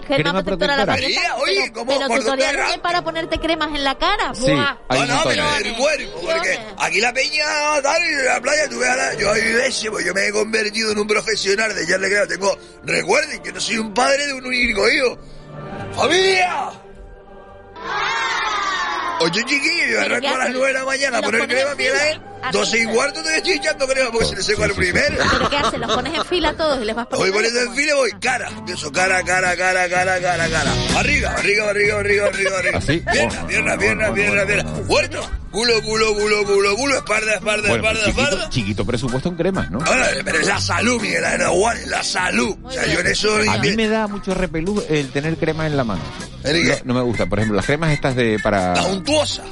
crema, 0.00 0.42
protectora 0.44 0.74
a 0.74 0.76
la 0.76 0.86
parienta, 0.86 1.36
oye, 1.38 1.60
pero, 1.62 1.72
¿cómo- 1.74 1.98
pero 2.36 2.64
hay 2.64 2.78
para 2.78 3.02
ponerte 3.02 3.38
cremas 3.38 3.68
en 3.74 3.82
la 3.84 3.96
cara. 3.96 4.32
Sí, 4.34 4.42
Buah. 4.52 4.76
No, 4.90 5.06
no, 5.06 5.20
pero 5.24 5.42
montones. 5.44 5.66
el 5.66 5.74
cuerpo, 5.76 6.20
porque 6.22 6.58
aquí 6.78 7.00
la 7.00 7.12
peña 7.12 7.44
tal 7.82 8.02
y 8.02 8.06
en 8.12 8.24
la 8.26 8.40
playa, 8.40 8.68
tú 8.68 8.78
ves 8.78 8.88
a 8.90 8.96
la, 8.96 9.14
yo 9.14 9.32
veces, 9.32 9.90
pues 9.90 10.04
yo 10.06 10.14
me 10.14 10.26
he 10.28 10.32
convertido 10.32 10.92
en 10.92 10.98
un 10.98 11.06
profesional 11.06 11.74
de 11.74 11.82
echarle 11.82 12.08
crema. 12.08 12.26
Tengo, 12.26 12.56
recuerden 12.84 13.42
que 13.42 13.52
no 13.52 13.60
soy 13.60 13.78
un 13.78 13.92
padre 13.94 14.26
de 14.26 14.34
un 14.34 14.44
único 14.58 14.88
hijo. 14.90 15.18
¡Familia! 15.94 16.70
Oye, 19.20 19.44
chiquillo, 19.44 19.86
yo 19.92 20.00
arranco 20.00 20.20
¿qué 20.22 20.28
a 20.28 20.30
las 20.32 20.40
haces? 20.40 20.52
nueve 20.54 20.66
de 20.68 20.72
la 20.80 20.84
mañana 20.84 21.18
a 21.18 21.20
¿Lo 21.20 21.26
poner 21.26 21.46
crema, 21.46 21.70
en 21.70 21.76
Miguel 21.76 21.92
fila? 21.92 22.02
Ángel. 22.02 22.22
12 22.52 22.78
y 22.80 22.86
cuarto 22.86 23.22
te 23.22 23.36
estoy 23.36 23.52
echando 23.52 23.86
crema 23.86 24.10
porque 24.10 24.26
se 24.26 24.34
le 24.36 24.42
seco 24.42 24.64
al 24.64 24.72
primero. 24.72 25.16
¿Pero 25.30 25.48
qué 25.50 25.56
haces? 25.58 25.78
¿Los 25.78 25.94
pones 25.94 26.14
en 26.14 26.24
fila 26.24 26.52
todos 26.54 26.82
y 26.82 26.84
les 26.86 26.96
vas 26.96 27.06
Voy 27.10 27.30
poniendo? 27.30 27.38
poniendo 27.38 27.60
en 27.70 27.76
fila 27.76 27.92
y 27.92 27.94
voy 27.94 28.12
cara. 28.20 28.48
Empiezo 28.48 28.90
cara, 28.90 29.22
cara, 29.22 29.56
cara, 29.56 29.88
cara, 29.88 30.20
cara, 30.20 30.48
cara. 30.48 30.72
Arriba, 30.98 31.30
arriba, 31.30 31.70
arriba, 31.70 32.00
arriba, 32.00 32.26
arriba, 32.26 32.58
arriba. 32.58 32.78
¿Así? 32.78 32.98
Pierna, 33.12 33.46
pierna, 33.46 33.78
pierna, 33.78 34.12
pierna, 34.14 34.44
pierna. 34.46 34.72
Puerto. 34.88 35.30
Culo, 35.52 35.82
culo, 35.82 36.14
culo, 36.14 36.44
culo, 36.46 36.76
culo. 36.76 36.96
Espalda, 36.96 37.34
espalda, 37.34 37.68
Bueno, 37.68 37.84
espalda, 37.88 38.04
chiquito, 38.06 38.22
espalda. 38.22 38.48
chiquito 38.50 38.84
presupuesto 38.86 39.28
en 39.28 39.34
cremas, 39.36 39.70
¿no? 39.70 39.78
Ahora, 39.84 40.06
pero 40.24 40.38
es 40.38 40.46
la 40.46 40.58
salud, 40.60 41.00
Miguel 41.00 41.24
Aguán, 41.24 41.76
es 41.76 41.86
la 41.88 42.02
salud. 42.02 42.56
O 42.62 42.70
sea, 42.70 42.86
yo 42.86 43.00
en 43.00 43.06
eso... 43.06 43.28
A 43.50 43.58
mí 43.58 43.76
me 43.76 43.86
da 43.88 44.06
mucho 44.08 44.32
repelú 44.34 44.82
el 44.88 45.10
tener 45.10 45.36
crema 45.36 45.66
en 45.66 45.76
la 45.76 45.84
mano. 45.84 46.00
¿El 46.42 46.72
No, 46.84 46.94
me 46.94 47.02
gusta. 47.02 47.26
Por 47.26 47.38
ejemplo, 47.38 47.56
las 47.56 47.66
cremas 47.66 47.92
estas 47.92 48.16
de 48.16 48.38
para... 48.42 48.74
La 48.74 48.82
untuosa. 48.84 49.42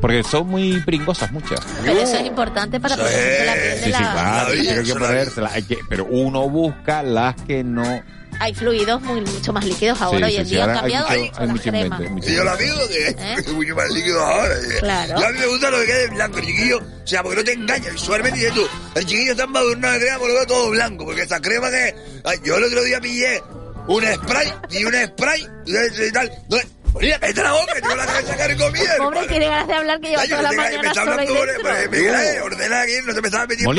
Porque 0.00 0.22
son 0.24 0.48
muy 0.48 0.80
pringosas 0.80 1.30
muchas. 1.30 1.60
Pero 1.84 2.00
eso 2.00 2.16
es 2.16 2.26
importante 2.26 2.80
para 2.80 2.96
proteger 2.96 3.46
la 3.46 3.52
piel 3.52 3.64
de 3.64 3.76
Sí, 3.76 3.84
sí, 3.84 3.90
la... 3.90 3.98
claro, 4.12 4.50
hay 4.50 4.62
que 4.62 4.80
eso 4.80 4.98
la 4.98 5.06
ponérselas, 5.06 5.52
hay 5.52 5.62
que- 5.62 5.78
pero 5.88 6.06
uno 6.06 6.48
busca 6.48 7.02
las 7.02 7.36
que 7.42 7.62
no... 7.62 8.02
Hay 8.40 8.54
fluidos 8.54 9.00
muy, 9.02 9.20
mucho 9.20 9.52
más 9.52 9.64
líquidos 9.64 10.00
ahora. 10.00 10.26
Sí, 10.28 10.34
Hoy 10.34 10.40
en 10.40 10.46
sí, 10.46 10.54
día 10.54 10.64
han 10.64 10.70
hay 10.70 10.76
cambiado 10.78 11.08
mucho- 11.08 11.20
hay 11.20 11.30
las 11.46 11.48
mucho 11.50 11.68
invento, 11.68 11.96
hay 11.96 12.08
mucho 12.08 12.30
Y 12.30 12.34
yo 12.34 12.44
lo 12.44 12.50
amigo 12.50 12.76
que 12.88 13.06
es 13.38 13.52
mucho 13.52 13.74
más 13.76 13.90
líquido 13.90 14.26
ahora. 14.26 14.54
eh. 14.54 14.76
Claro. 14.80 15.20
Yo 15.20 15.26
a 15.26 15.30
mí 15.30 15.38
me 15.38 15.46
gusta 15.46 15.70
lo 15.70 15.78
que 15.80 15.86
quede 15.86 16.06
blanco, 16.08 16.40
chiquillo. 16.40 16.78
O 16.78 17.06
sea, 17.06 17.22
porque 17.22 17.36
no 17.36 17.44
te 17.44 17.52
engaña 17.52 17.90
visualmente. 17.90 18.38
Dices 18.38 18.54
tú, 18.54 18.66
el 18.94 19.06
chiquillo 19.06 19.32
está 19.32 19.44
embadurnado 19.44 19.94
de 19.94 20.00
crema 20.00 20.18
porque 20.18 20.32
lo 20.32 20.38
veo 20.38 20.46
todo 20.46 20.70
blanco. 20.70 21.04
Porque 21.04 21.22
esta 21.22 21.40
crema 21.40 21.70
que. 21.70 21.94
Ay, 22.24 22.38
yo 22.42 22.56
el 22.56 22.64
otro 22.64 22.82
día 22.82 23.00
pillé 23.00 23.42
un 23.88 24.04
spray 24.04 24.52
y 24.70 24.84
un 24.84 24.94
spray 24.94 25.46
y 25.66 26.12
tal. 26.12 26.30
No, 26.48 26.56
Mira, 27.00 27.18
cállate 27.18 27.42
la 27.42 27.52
boca, 27.52 27.74
que 27.74 27.80
tengo 27.82 27.94
la 27.96 28.06
cabeza 28.06 28.36
carcomida. 28.36 28.96
Pobre 28.98 29.26
tiene 29.28 29.48
ganas 29.48 29.68
de 29.68 29.74
hablar 29.74 30.00
que 30.00 30.08
lleva 30.08 30.24
Ya, 30.24 30.30
yo 30.30 30.36
toda 30.36 30.42
la 30.42 30.50
me, 30.50 30.56
tenga- 30.56 30.70
me 30.70 30.76
mañana 30.76 30.88
está 30.88 31.00
solo 31.00 31.12
ahí 31.12 31.28
hablando, 31.28 31.46
dentro. 31.46 31.72
me, 31.72 31.88
me, 31.88 32.10
me, 32.34 32.40
ordena 32.40 32.80
aquí, 32.82 32.92
no 33.04 33.14
te 33.14 33.20
me 33.20 33.28
estaba 33.28 33.46
metiendo. 33.46 33.72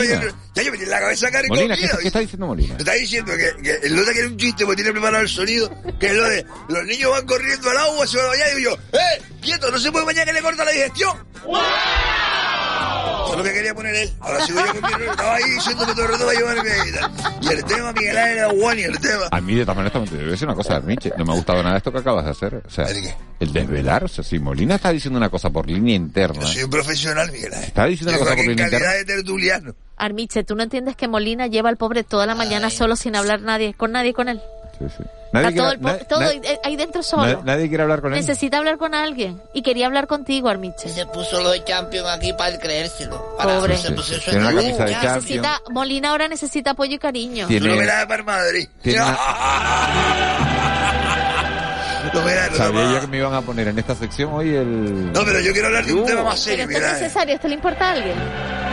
Ya, 0.55 0.63
yo 0.63 0.71
me 0.71 0.77
tiene 0.77 0.91
la 0.91 0.99
cabeza 0.99 1.31
carcomida. 1.31 1.61
Molina, 1.67 1.75
¿qué, 1.77 1.97
qué 2.01 2.07
está 2.07 2.19
diciendo 2.19 2.47
Molina? 2.47 2.73
Me 2.73 2.79
está 2.79 2.93
diciendo 2.93 3.31
que, 3.35 3.61
que 3.63 3.87
el 3.87 3.95
nota 3.95 4.11
quiere 4.13 4.27
un 4.27 4.37
chiste 4.37 4.65
porque 4.65 4.75
tiene 4.83 4.91
preparado 4.91 5.23
el 5.23 5.29
sonido, 5.29 5.69
que 5.99 6.07
es 6.07 6.13
lo 6.13 6.29
de 6.29 6.45
los 6.69 6.85
niños 6.85 7.11
van 7.11 7.25
corriendo 7.25 7.69
al 7.69 7.77
agua, 7.77 8.07
se 8.07 8.17
van 8.17 8.25
a 8.27 8.29
bañar 8.29 8.47
y 8.53 8.55
digo 8.57 8.71
yo, 8.91 8.97
¡eh! 8.99 9.21
¡Quieto! 9.41 9.71
¡No 9.71 9.79
se 9.79 9.91
puede 9.91 10.05
bañar 10.05 10.25
que 10.25 10.33
le 10.33 10.41
corta 10.41 10.63
la 10.65 10.71
digestión! 10.71 11.17
Eso 13.23 13.31
es 13.31 13.37
lo 13.37 13.43
que 13.43 13.53
quería 13.53 13.73
poner 13.73 13.95
él. 13.95 14.11
Ahora 14.19 14.45
sigo 14.45 14.59
yo 14.59 14.71
con 14.73 14.81
mi 14.81 14.93
error. 14.93 15.09
Estaba 15.11 15.35
ahí 15.35 15.49
diciéndome 15.51 15.93
todo 15.93 16.05
el 16.05 16.11
rato 16.11 16.25
para 16.25 16.37
llevarme 16.39 16.69
y 16.87 16.91
tal. 16.91 17.11
Y 17.41 17.47
el 17.47 17.63
tema, 17.65 17.93
Miguel 17.93 18.17
Ángel 18.17 18.39
Aguán 18.39 18.79
y 18.79 18.81
el 18.83 18.99
tema. 18.99 19.23
A 19.31 19.41
mí, 19.41 19.55
de 19.55 19.61
todas 19.61 19.77
maneras, 19.77 20.09
te 20.09 20.15
voy 20.15 20.25
a 20.25 20.31
decir 20.31 20.47
una 20.47 20.55
cosa, 20.55 20.79
Miche. 20.81 21.11
No 21.17 21.25
me 21.25 21.31
ha 21.31 21.35
gustado 21.35 21.63
nada 21.63 21.77
esto 21.77 21.91
que 21.91 21.99
acabas 21.99 22.25
de 22.25 22.31
hacer. 22.31 22.55
O 22.65 22.69
sea, 22.69 22.85
el 23.39 23.53
desvelar. 23.53 24.03
O 24.03 24.07
sea, 24.07 24.23
si 24.23 24.39
Molina 24.39 24.75
está 24.75 24.91
diciendo 24.91 25.17
una 25.17 25.29
cosa 25.29 25.49
por 25.49 25.67
línea 25.67 25.95
interna. 25.95 26.45
Soy 26.45 26.63
un 26.63 26.69
profesional, 26.69 27.31
Miguel 27.31 27.53
Ángel. 27.53 27.67
Está 27.67 27.85
diciendo 27.85 28.11
una 28.11 28.17
Digo 28.17 28.25
cosa 28.25 28.35
por 28.35 28.43
en 28.45 28.49
línea 28.51 28.69
calidad 28.69 28.79
interna. 28.99 29.13
de 29.13 29.15
tertuliano. 29.21 29.75
Armiche, 29.97 30.43
¿tú 30.43 30.55
no 30.55 30.63
entiendes 30.63 30.95
que 30.95 31.07
Molina 31.07 31.47
lleva 31.47 31.69
al 31.69 31.77
pobre 31.77 32.03
toda 32.03 32.25
la 32.25 32.33
mañana 32.35 32.69
solo 32.71 32.95
sin 32.95 33.15
hablar 33.15 33.41
nadie, 33.41 33.73
con 33.75 33.91
nadie 33.91 34.13
con 34.13 34.29
él? 34.29 34.41
Sí, 34.89 34.95
sí. 34.97 35.03
Está 35.31 35.41
Nadie 35.43 35.55
todo, 35.57 35.71
el 35.71 35.79
quiere, 35.79 35.97
na- 35.99 36.03
todo 36.05 36.19
na- 36.19 36.27
ahí- 36.27 36.41
ahí 36.65 36.75
dentro 36.75 37.03
solo. 37.03 37.23
na- 37.25 37.39
nadie 37.45 37.69
quiere 37.69 37.83
hablar 37.83 38.01
con 38.01 38.11
él. 38.13 38.19
Necesita 38.19 38.57
hablar 38.57 38.77
con 38.77 38.93
alguien. 38.93 39.41
Y 39.53 39.61
quería 39.61 39.85
hablar 39.85 40.07
contigo, 40.07 40.49
Armiche. 40.49 40.89
Se 40.89 41.05
puso 41.05 41.41
lo 41.41 41.51
de 41.51 41.63
Champion 41.63 42.05
aquí 42.07 42.33
para 42.33 42.59
creérselo. 42.59 43.37
Para 43.37 43.57
Pobre. 43.57 43.77
Se 43.77 43.91
puso 43.91 44.13
eso 44.15 44.29
Tiene 44.29 44.39
en 44.39 44.53
una 44.53 44.61
camisa 44.61 44.83
de 44.85 44.91
Champions. 44.91 45.15
Necesita, 45.15 45.61
Molina 45.69 46.09
ahora 46.09 46.27
necesita 46.27 46.71
apoyo 46.71 46.95
y 46.95 46.99
cariño. 46.99 47.47
Tiene- 47.47 47.65
Tú 47.65 47.71
no 47.71 47.79
me 47.79 47.85
la 47.85 48.05
para 48.07 48.23
Madrid. 48.23 48.67
Tiene 48.81 48.99
No 52.13 52.21
me 52.23 52.35
la 52.35 52.49
no 52.49 52.55
Sabía 52.55 52.91
yo 52.93 53.01
que 53.01 53.07
me 53.07 53.17
iban 53.17 53.33
a 53.33 53.41
poner 53.41 53.67
en 53.67 53.79
esta 53.79 53.95
sección 53.95 54.33
hoy 54.33 54.55
el... 54.55 55.11
No, 55.13 55.23
pero 55.23 55.39
yo 55.39 55.51
quiero 55.53 55.67
hablar 55.67 55.85
de 55.85 55.93
un 55.93 56.05
tema 56.05 56.23
más 56.23 56.39
serio, 56.39 56.65
Pero 56.67 56.85
es 56.85 56.93
necesario, 56.93 57.35
¿esto 57.35 57.47
le 57.47 57.55
importa 57.55 57.89
a 57.89 57.91
alguien? 57.91 58.15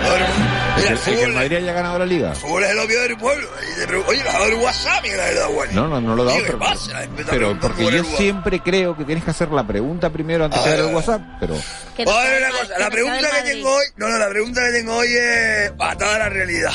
Mira, 0.01 0.15
el 0.17 0.83
el, 0.83 0.87
que 0.87 0.93
el 0.93 0.99
fútbol, 0.99 1.33
Madrid 1.35 1.57
haya 1.57 1.73
ganado 1.73 1.99
la 1.99 2.07
liga. 2.07 2.31
el 2.31 2.37
fútbol 2.37 2.65
es 2.65 2.71
el 2.71 2.79
obvio 2.79 3.01
del 3.03 3.17
pueblo. 3.17 3.49
Y 3.49 4.09
Oye, 4.09 4.23
le 4.23 4.31
ha 4.31 4.33
dado 4.33 4.47
el 4.47 4.55
WhatsApp, 4.55 5.03
Miguel 5.03 5.21
Ángel 5.21 5.43
Aguán. 5.43 5.69
No, 5.73 5.89
no, 5.89 6.01
no 6.01 6.15
lo 6.17 6.23
he 6.23 6.27
dado, 6.27 6.39
Tío, 6.39 6.47
¿qué 6.47 6.53
pero, 7.17 7.27
pero 7.31 7.61
porque 7.61 7.83
por 7.83 7.93
yo 7.93 8.05
siempre 8.05 8.61
creo 8.61 8.97
que 8.97 9.05
tienes 9.05 9.25
que 9.25 9.31
hacer 9.31 9.51
la 9.51 9.67
pregunta 9.67 10.11
primero 10.11 10.45
antes 10.45 10.63
de 10.65 10.71
dar 10.71 10.79
el 10.81 10.95
WhatsApp, 10.95 11.23
pero... 11.41 11.55
No 11.55 11.61
Oye, 11.61 12.05
una 12.07 12.31
del 12.31 12.51
cosa, 12.53 12.79
la 12.79 12.85
no 12.85 12.91
pregunta 12.91 13.31
que 13.31 13.43
del 13.43 13.57
tengo 13.57 13.75
hoy, 13.75 13.85
no, 13.97 14.09
no, 14.09 14.19
la 14.19 14.29
pregunta 14.29 14.61
que 14.65 14.79
tengo 14.79 14.97
hoy 14.97 15.09
es 15.13 15.73
atada 15.79 16.17
a 16.17 16.19
la 16.21 16.29
realidad. 16.29 16.73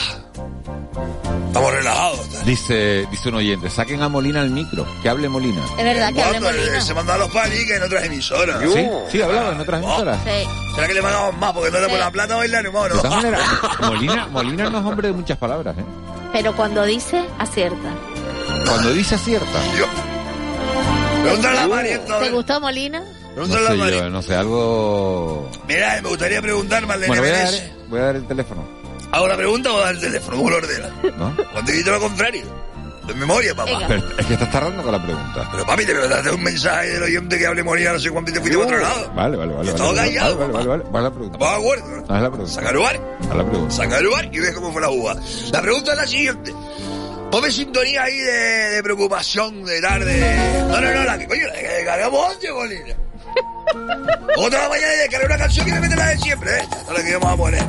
Estamos 1.54 1.72
relajados. 1.72 2.46
Dice, 2.46 3.06
dice 3.12 3.30
un 3.30 3.36
oyente, 3.36 3.70
saquen 3.70 4.02
a 4.02 4.10
Molina 4.10 4.42
al 4.42 4.50
micro, 4.50 4.88
que 5.04 5.10
hable 5.10 5.30
Molina. 5.30 5.62
Es 5.78 5.84
verdad 5.84 6.12
que 6.12 6.24
hable 6.24 6.40
¿Cuándo? 6.40 6.60
Molina. 6.60 6.82
Se 6.82 6.94
mandó 6.96 7.14
a 7.14 7.18
los 7.20 7.30
paliques 7.32 7.78
en 7.78 7.84
otras 7.84 8.04
emisoras. 8.06 8.60
Sí, 8.74 8.88
sí, 9.12 9.22
hablaba 9.22 9.52
en 9.52 9.60
otras 9.60 9.84
emisoras. 9.84 10.20
Sí. 10.24 10.48
¿Será 10.74 10.88
que 10.88 10.94
le 10.96 11.02
mandamos 11.04 11.38
más? 11.38 11.54
Porque 11.54 11.70
no 11.70 11.78
le 11.78 11.86
Sí. 11.86 11.92
por 11.92 12.00
la 12.00 12.10
plata 12.10 12.36
bailar, 12.38 12.66
hermano. 12.66 12.96
De 12.96 13.02
todas 13.02 13.12
maneras, 13.12 13.42
Molina, 13.82 14.28
Molina 14.32 14.70
no 14.72 14.80
es 14.80 14.86
hombre 14.86 15.08
de 15.10 15.14
muchas 15.14 15.38
palabras, 15.38 15.78
¿eh? 15.78 15.86
Pero 16.34 16.56
cuando 16.56 16.84
dice, 16.86 17.24
acierta. 17.38 17.90
Cuando 18.68 18.92
dice 18.92 19.14
acierta. 19.14 19.60
¿Te 22.20 22.30
gustó 22.32 22.60
Molina? 22.62 23.04
No 23.36 23.46
sé 23.46 23.78
yo, 23.92 24.10
no 24.10 24.22
sé, 24.24 24.36
algo... 24.36 25.52
Mira, 25.68 26.00
me 26.02 26.10
gustaría 26.10 26.42
preguntar, 26.42 26.86
Marlene 26.88 27.08
Bueno, 27.08 27.22
voy 27.22 27.32
a, 27.32 27.44
dar, 27.44 27.54
voy 27.90 28.00
a 28.00 28.04
dar 28.04 28.16
el 28.16 28.26
teléfono, 28.28 28.64
¿Hago 29.12 29.28
la 29.28 29.38
pregunta 29.38 29.72
o 29.72 29.88
el 29.88 30.00
teléfono? 30.00 30.38
¿Cómo 30.38 30.50
lo 30.50 30.58
ordena? 30.58 30.90
¿no? 31.18 31.36
Cuando 31.52 31.72
digo 31.72 31.92
lo 31.92 32.00
contrario. 32.00 32.64
De 33.06 33.14
memoria, 33.16 33.54
papá. 33.54 33.82
Pero 33.86 34.02
es 34.18 34.26
que 34.26 34.34
estás 34.34 34.50
tardando 34.50 34.82
con 34.82 34.92
la 34.94 35.04
pregunta. 35.04 35.50
Pero 35.52 35.66
papi, 35.66 35.86
te 35.86 35.94
mandaste 35.94 36.32
un 36.32 36.42
mensaje 36.42 36.90
del 36.92 37.04
oyente 37.04 37.38
que 37.38 37.46
hable 37.48 37.62
Molina 37.62 37.92
no 37.92 38.00
sé 38.00 38.10
cuánto 38.10 38.32
y 38.32 38.34
te 38.34 38.40
fuiste 38.40 38.58
para 38.58 38.68
otro 38.70 38.80
lado. 38.80 39.12
Vale, 39.14 39.38
vale, 39.38 39.54
vale. 39.54 39.70
Estaba 39.72 39.90
vale, 39.92 40.02
callado, 40.08 40.38
Vale, 40.38 40.54
vale, 40.54 40.68
vale, 40.68 40.84
vale. 40.90 41.04
La 41.04 41.12
pregunta. 41.12 41.38
¿Estamos 41.38 41.52
de 41.52 41.60
acuerdo? 41.60 42.06
Haz 42.14 42.22
la 42.22 42.30
pregunta. 42.32 42.54
Saca 42.54 42.72
lugar. 42.72 43.02
Haz 43.30 43.36
la 43.36 43.46
pregunta. 43.46 43.76
Saca 43.76 44.00
lugar 44.02 44.30
y 44.32 44.40
ves 44.40 44.52
cómo 44.54 44.72
fue 44.72 44.82
la 44.82 44.88
jugada. 44.88 45.22
La 45.52 45.62
pregunta 45.62 45.92
es 45.92 45.98
la 45.98 46.08
siguiente. 46.08 46.54
Ponme 47.30 47.52
sintonía 47.52 48.04
ahí 48.04 48.18
de, 48.18 48.32
de 48.32 48.84
preocupación, 48.84 49.66
de 49.66 49.82
tarde. 49.82 50.64
No, 50.70 50.80
no, 50.80 50.94
no, 50.94 51.04
la 51.04 51.18
que 51.18 51.28
coño, 51.28 51.48
la 51.48 51.54
que 51.56 51.68
descargamos 51.68 52.32
antes, 52.34 52.52
Molina. 52.52 52.96
Otra 54.38 54.70
mañana 54.70 54.94
y 54.94 54.98
descargar 55.00 55.26
una 55.30 55.38
canción 55.40 55.66
que 55.66 55.72
me 55.74 55.80
mete 55.82 55.96
la 55.98 56.06
de 56.08 56.18
siempre, 56.20 56.52
¿eh? 56.52 56.62
Esta 56.62 56.78
es 56.94 56.98
la 57.00 57.04
que 57.04 57.14
vamos 57.18 57.34
a 57.34 57.38
poner. 57.38 57.64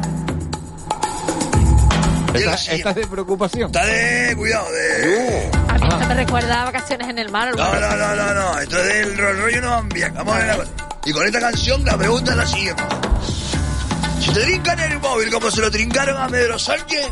Y 2.34 2.38
Esta, 2.38 2.50
la 2.50 2.54
esta 2.56 2.64
siguiente. 2.70 2.88
es 2.90 2.96
de 2.96 3.06
preocupación. 3.06 3.66
Está 3.66 3.84
de 3.86 4.34
cuidado, 4.36 4.70
de. 4.72 5.50
A 5.68 5.74
mí 5.78 5.88
esto 5.90 6.06
me 6.08 6.14
recuerda 6.14 6.62
a 6.62 6.64
vacaciones 6.66 7.08
en 7.08 7.18
el 7.18 7.30
mar. 7.30 7.48
algo 7.48 7.58
No, 7.62 7.64
así. 7.70 7.80
no, 7.80 7.96
no, 7.96 8.16
no, 8.16 8.34
no. 8.34 8.58
Esto 8.60 8.78
es 8.82 8.86
del 9.06 9.16
rollo 9.18 9.60
no 9.60 9.70
van 9.70 9.88
bien. 9.88 10.12
Vamos 10.14 10.34
a 10.34 10.38
ver 10.38 10.46
la 10.48 10.56
cosa. 10.56 10.70
Y 11.06 11.12
con 11.12 11.26
esta 11.26 11.40
canción 11.40 11.84
la 11.84 11.96
pregunta 11.96 12.30
es 12.32 12.36
la 12.36 12.46
siguiente. 12.46 12.82
Si 14.20 14.32
te 14.32 14.40
trincan 14.40 14.80
el 14.80 14.98
móvil 15.00 15.30
como 15.30 15.50
se 15.50 15.60
lo 15.60 15.70
trincaron 15.70 16.16
a 16.20 16.26
Pedro 16.28 16.58
Sánchez, 16.58 17.06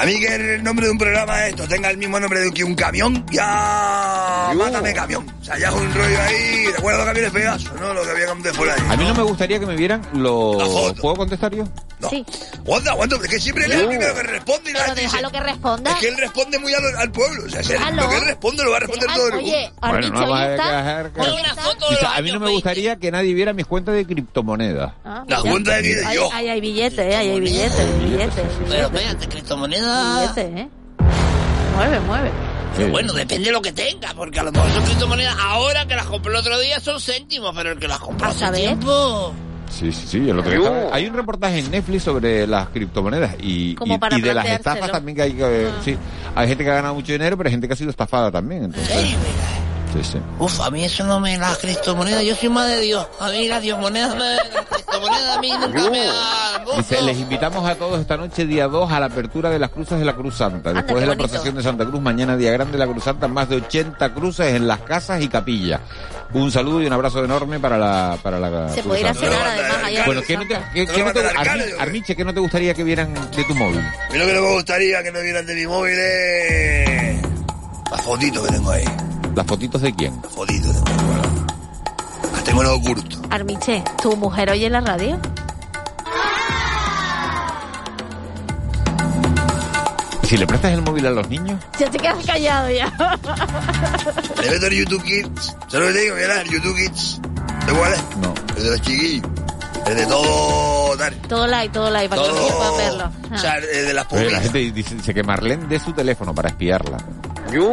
A 0.00 0.06
mí 0.06 0.18
que 0.18 0.34
el 0.34 0.62
nombre 0.64 0.86
de 0.86 0.92
un 0.92 0.98
programa 0.98 1.46
esto 1.46 1.68
tenga 1.68 1.90
el 1.90 1.98
mismo 1.98 2.18
nombre 2.18 2.40
de 2.40 2.50
que 2.52 2.64
un 2.64 2.74
camión, 2.74 3.24
ya 3.30 4.50
mátame 4.56 4.94
camión. 4.94 5.26
O 5.40 5.44
sea, 5.44 5.58
ya 5.58 5.68
es 5.68 5.74
un 5.74 5.92
rollo 5.94 6.20
ahí, 6.22 6.66
recuerdo 6.74 7.04
camiones 7.04 7.30
Pegaso, 7.32 7.74
¿no? 7.74 7.92
Lo 7.94 8.02
que 8.02 8.10
había 8.10 8.30
antes 8.30 8.56
por 8.56 8.68
ahí. 8.70 8.80
A 8.88 8.96
mí 8.96 9.04
no 9.04 9.14
me 9.14 9.22
gustaría 9.22 9.58
que 9.60 9.66
me 9.66 9.76
vieran 9.76 10.00
los... 10.14 10.94
¿Puedo 11.00 11.16
contestar 11.16 11.54
yo? 11.54 11.64
No. 11.98 12.08
Sí. 12.08 12.24
Aguanta, 12.60 12.92
aguanta, 12.92 13.16
es 13.16 13.28
que 13.28 13.38
siempre 13.40 13.66
él 13.66 13.72
es 13.72 13.78
el 13.80 13.88
primero 13.88 14.14
que 14.14 14.22
responde 14.22 14.70
y 14.70 14.72
Pero 14.74 14.94
déjalo 14.94 15.30
que 15.30 15.40
responda. 15.40 15.90
Es 15.90 15.96
que 15.98 16.08
él 16.08 16.16
responde 16.16 16.58
muy 16.58 16.72
al, 16.72 16.96
al 16.96 17.12
pueblo. 17.12 17.44
O 17.44 17.48
sea, 17.50 17.62
si 17.62 17.72
lo 17.74 18.08
que 18.08 18.16
él 18.16 18.24
responde 18.24 18.64
lo 18.64 18.70
va 18.70 18.76
a 18.78 18.80
responder 18.80 19.08
todo 19.14 19.28
el 19.28 19.34
Oye, 19.34 19.44
mundo. 19.44 19.76
Bueno, 19.80 19.96
Armiche, 19.96 20.12
no 20.12 20.32
hoy 20.32 20.40
a 20.40 20.50
está... 20.54 20.76
dejar 20.78 21.12
que- 21.12 21.20
una 21.20 21.30
está- 21.42 21.62
foto 21.62 21.88
de 21.90 21.94
los 21.96 22.04
a 22.04 22.22
mí 22.22 22.32
no 22.32 22.40
me 22.40 22.50
gustaría 22.50 22.96
que 22.96 23.10
nadie 23.10 23.34
viera 23.34 23.52
mis 23.52 23.66
cuentas 23.66 23.94
de 23.94 24.06
criptomonedas. 24.06 24.92
Ah, 25.04 25.24
La 25.28 25.38
mira. 25.38 25.50
cuenta 25.50 25.74
de 25.76 26.14
yo. 26.14 26.32
ahí 26.32 26.48
hay 26.48 26.60
billetes, 26.62 26.98
eh, 26.98 27.16
ahí 27.16 27.28
hay 27.30 27.40
billetes, 27.40 27.98
billetes, 28.02 28.30
Pero 28.34 28.64
billetes, 28.64 28.84
espérate, 28.94 29.28
criptomonedas. 29.28 29.89
Billetes, 29.90 30.58
eh. 30.60 30.68
Mueve, 31.76 32.00
mueve. 32.00 32.30
Pero 32.76 32.90
bueno, 32.92 33.12
depende 33.12 33.46
de 33.46 33.52
lo 33.52 33.60
que 33.62 33.72
tenga, 33.72 34.14
porque 34.14 34.38
a 34.40 34.42
lo 34.44 34.52
mejor 34.52 34.70
son 34.70 34.84
criptomonedas 34.84 35.36
ahora 35.40 35.86
que 35.86 35.96
las 35.96 36.06
compré 36.06 36.30
el 36.32 36.38
otro 36.38 36.58
día 36.60 36.78
son 36.80 37.00
céntimos, 37.00 37.52
pero 37.54 37.72
el 37.72 37.78
que 37.78 37.88
las 37.88 37.98
compró 37.98 38.28
hace 38.28 38.38
saber. 38.40 38.60
tiempo. 38.60 39.32
Sí, 39.70 39.92
sí, 39.92 40.06
sí. 40.06 40.28
el 40.30 40.38
otro 40.38 40.50
día 40.50 40.60
estaba- 40.60 40.94
Hay 40.94 41.06
un 41.06 41.14
reportaje 41.14 41.58
en 41.60 41.70
Netflix 41.70 42.02
sobre 42.04 42.46
las 42.46 42.68
criptomonedas 42.70 43.36
y, 43.40 43.74
Como 43.76 43.94
y- 43.94 43.98
para 43.98 44.18
y 44.18 44.20
de 44.20 44.34
las 44.34 44.46
estafas 44.48 44.90
también 44.90 45.16
que 45.16 45.22
hay 45.22 45.32
que... 45.32 45.68
Sí, 45.84 45.96
hay 46.34 46.48
gente 46.48 46.64
que 46.64 46.70
ha 46.70 46.74
ganado 46.74 46.94
mucho 46.94 47.12
dinero, 47.12 47.36
pero 47.36 47.48
hay 47.48 47.52
gente 47.52 47.66
que 47.68 47.74
ha 47.74 47.76
sido 47.76 47.90
estafada 47.90 48.30
también. 48.32 48.64
Entonces, 48.64 48.88
sí, 48.96 49.16
sí. 50.02 50.18
Uf, 50.38 50.60
a 50.60 50.70
mí 50.70 50.84
eso 50.84 51.04
no 51.04 51.20
me 51.20 51.36
las 51.38 51.58
criptomonedas, 51.58 52.22
yo 52.24 52.34
soy 52.34 52.48
más 52.48 52.68
de 52.68 52.80
Dios. 52.80 53.06
A 53.18 53.28
mí 53.30 53.48
las 53.48 53.62
diosmonedas, 53.62 54.14
me, 54.16 54.34
las 54.36 54.66
criptomonedas 54.70 55.36
a 55.36 55.40
mí 55.40 55.50
nunca 55.50 55.90
me 55.90 56.04
dan. 56.06 56.16
Dice, 56.76 57.02
les 57.02 57.18
invitamos 57.18 57.68
a 57.68 57.74
todos 57.74 58.00
esta 58.00 58.16
noche, 58.16 58.46
día 58.46 58.66
2, 58.68 58.90
a 58.92 59.00
la 59.00 59.06
apertura 59.06 59.50
de 59.50 59.58
las 59.58 59.70
cruces 59.70 59.98
de 59.98 60.04
la 60.04 60.14
Cruz 60.14 60.36
Santa. 60.36 60.72
Después 60.72 61.00
de 61.00 61.06
la 61.06 61.14
bonito. 61.14 61.28
procesión 61.28 61.54
de 61.56 61.62
Santa 61.62 61.84
Cruz, 61.84 62.00
mañana 62.00 62.36
día 62.36 62.52
grande 62.52 62.72
de 62.72 62.78
la 62.78 62.86
Cruz 62.90 63.04
Santa, 63.04 63.26
más 63.28 63.48
de 63.48 63.56
80 63.56 64.14
cruces 64.14 64.54
en 64.54 64.66
las 64.68 64.80
casas 64.80 65.20
y 65.22 65.28
capillas. 65.28 65.80
Un 66.32 66.52
saludo 66.52 66.80
y 66.80 66.86
un 66.86 66.92
abrazo 66.92 67.24
enorme 67.24 67.58
para 67.58 67.76
la 67.76 68.16
para 68.22 68.38
la 68.38 68.68
Se 68.68 68.74
Cruz 68.82 68.86
puede 68.86 69.00
ir 69.00 69.06
a 69.08 69.14
cenar 69.14 69.46
además 69.46 69.78
allá. 69.84 70.04
Bueno, 70.06 70.20
en 70.20 70.26
¿qué 70.28 70.36
no 70.36 70.46
te, 70.46 70.54
qué- 70.74 70.86
qué 70.86 71.04
no 71.04 71.12
te- 71.12 71.24
Armi- 71.34 71.74
Armiche, 71.80 72.14
¿qué 72.16 72.24
no 72.24 72.32
te 72.32 72.38
gustaría 72.40 72.72
que 72.74 72.84
vieran 72.84 73.12
de 73.14 73.44
tu 73.44 73.54
móvil? 73.56 73.80
A 73.80 74.12
mí 74.12 74.18
lo 74.18 74.26
que 74.26 74.32
no 74.34 74.40
me 74.42 74.52
gustaría 74.54 75.02
que 75.02 75.10
no 75.10 75.20
vieran 75.20 75.44
de 75.46 75.54
mi 75.56 75.66
móvil 75.66 75.98
es... 75.98 77.22
Las 77.90 78.02
fotitos 78.02 78.46
que 78.46 78.52
tengo 78.52 78.70
ahí. 78.70 78.84
¿Las 79.34 79.46
fotitos 79.46 79.80
de 79.82 79.94
quién? 79.94 80.20
Las 82.32 82.44
tengo 82.44 82.62
en 82.62 82.68
oculto. 82.68 83.16
Armiche, 83.30 83.82
¿tu 84.02 84.16
mujer 84.16 84.50
oye 84.50 84.68
la 84.68 84.80
radio? 84.80 85.18
¿Y 90.22 90.26
si 90.26 90.36
le 90.36 90.46
prestas 90.46 90.72
el 90.72 90.82
móvil 90.82 91.06
a 91.06 91.10
los 91.10 91.28
niños? 91.28 91.60
Ya 91.78 91.90
te 91.90 91.98
quedas 91.98 92.24
callado 92.24 92.70
ya. 92.70 92.92
Le 94.42 94.50
meto 94.50 94.66
en 94.66 94.72
YouTube 94.72 95.02
Kids. 95.02 95.56
¿Sabes 95.68 95.72
lo 95.72 95.86
que 95.86 95.92
te 95.92 96.00
digo? 96.00 96.16
Mira, 96.16 96.40
el 96.40 96.50
YouTube 96.50 96.76
Kids. 96.76 97.20
¿De 97.66 97.72
cuál 97.72 97.92
es? 97.92 98.16
No. 98.16 98.34
El 98.56 98.62
de 98.62 98.70
los 98.70 98.80
chiquillos. 98.82 99.30
El 99.86 99.96
de 99.96 100.06
todo... 100.06 100.96
Tal. 100.98 101.14
todo 101.22 101.46
like, 101.46 101.72
todo 101.72 101.90
like, 101.90 102.08
para 102.08 102.22
que 102.22 102.28
los 102.28 102.38
niños 102.38 102.54
puedan 102.54 102.76
verlo. 102.76 103.10
O 103.32 103.38
sea, 103.38 103.56
el 103.56 103.86
de 103.86 103.94
las 103.94 104.06
Oye, 104.12 104.30
la 104.30 104.40
gente 104.40 104.58
dice, 104.58 104.94
dice 104.96 105.14
que 105.14 105.22
Marlene 105.22 105.66
dé 105.66 105.78
su 105.78 105.92
teléfono 105.92 106.34
para 106.34 106.48
espiarla. 106.48 106.98
Yo. 107.52 107.72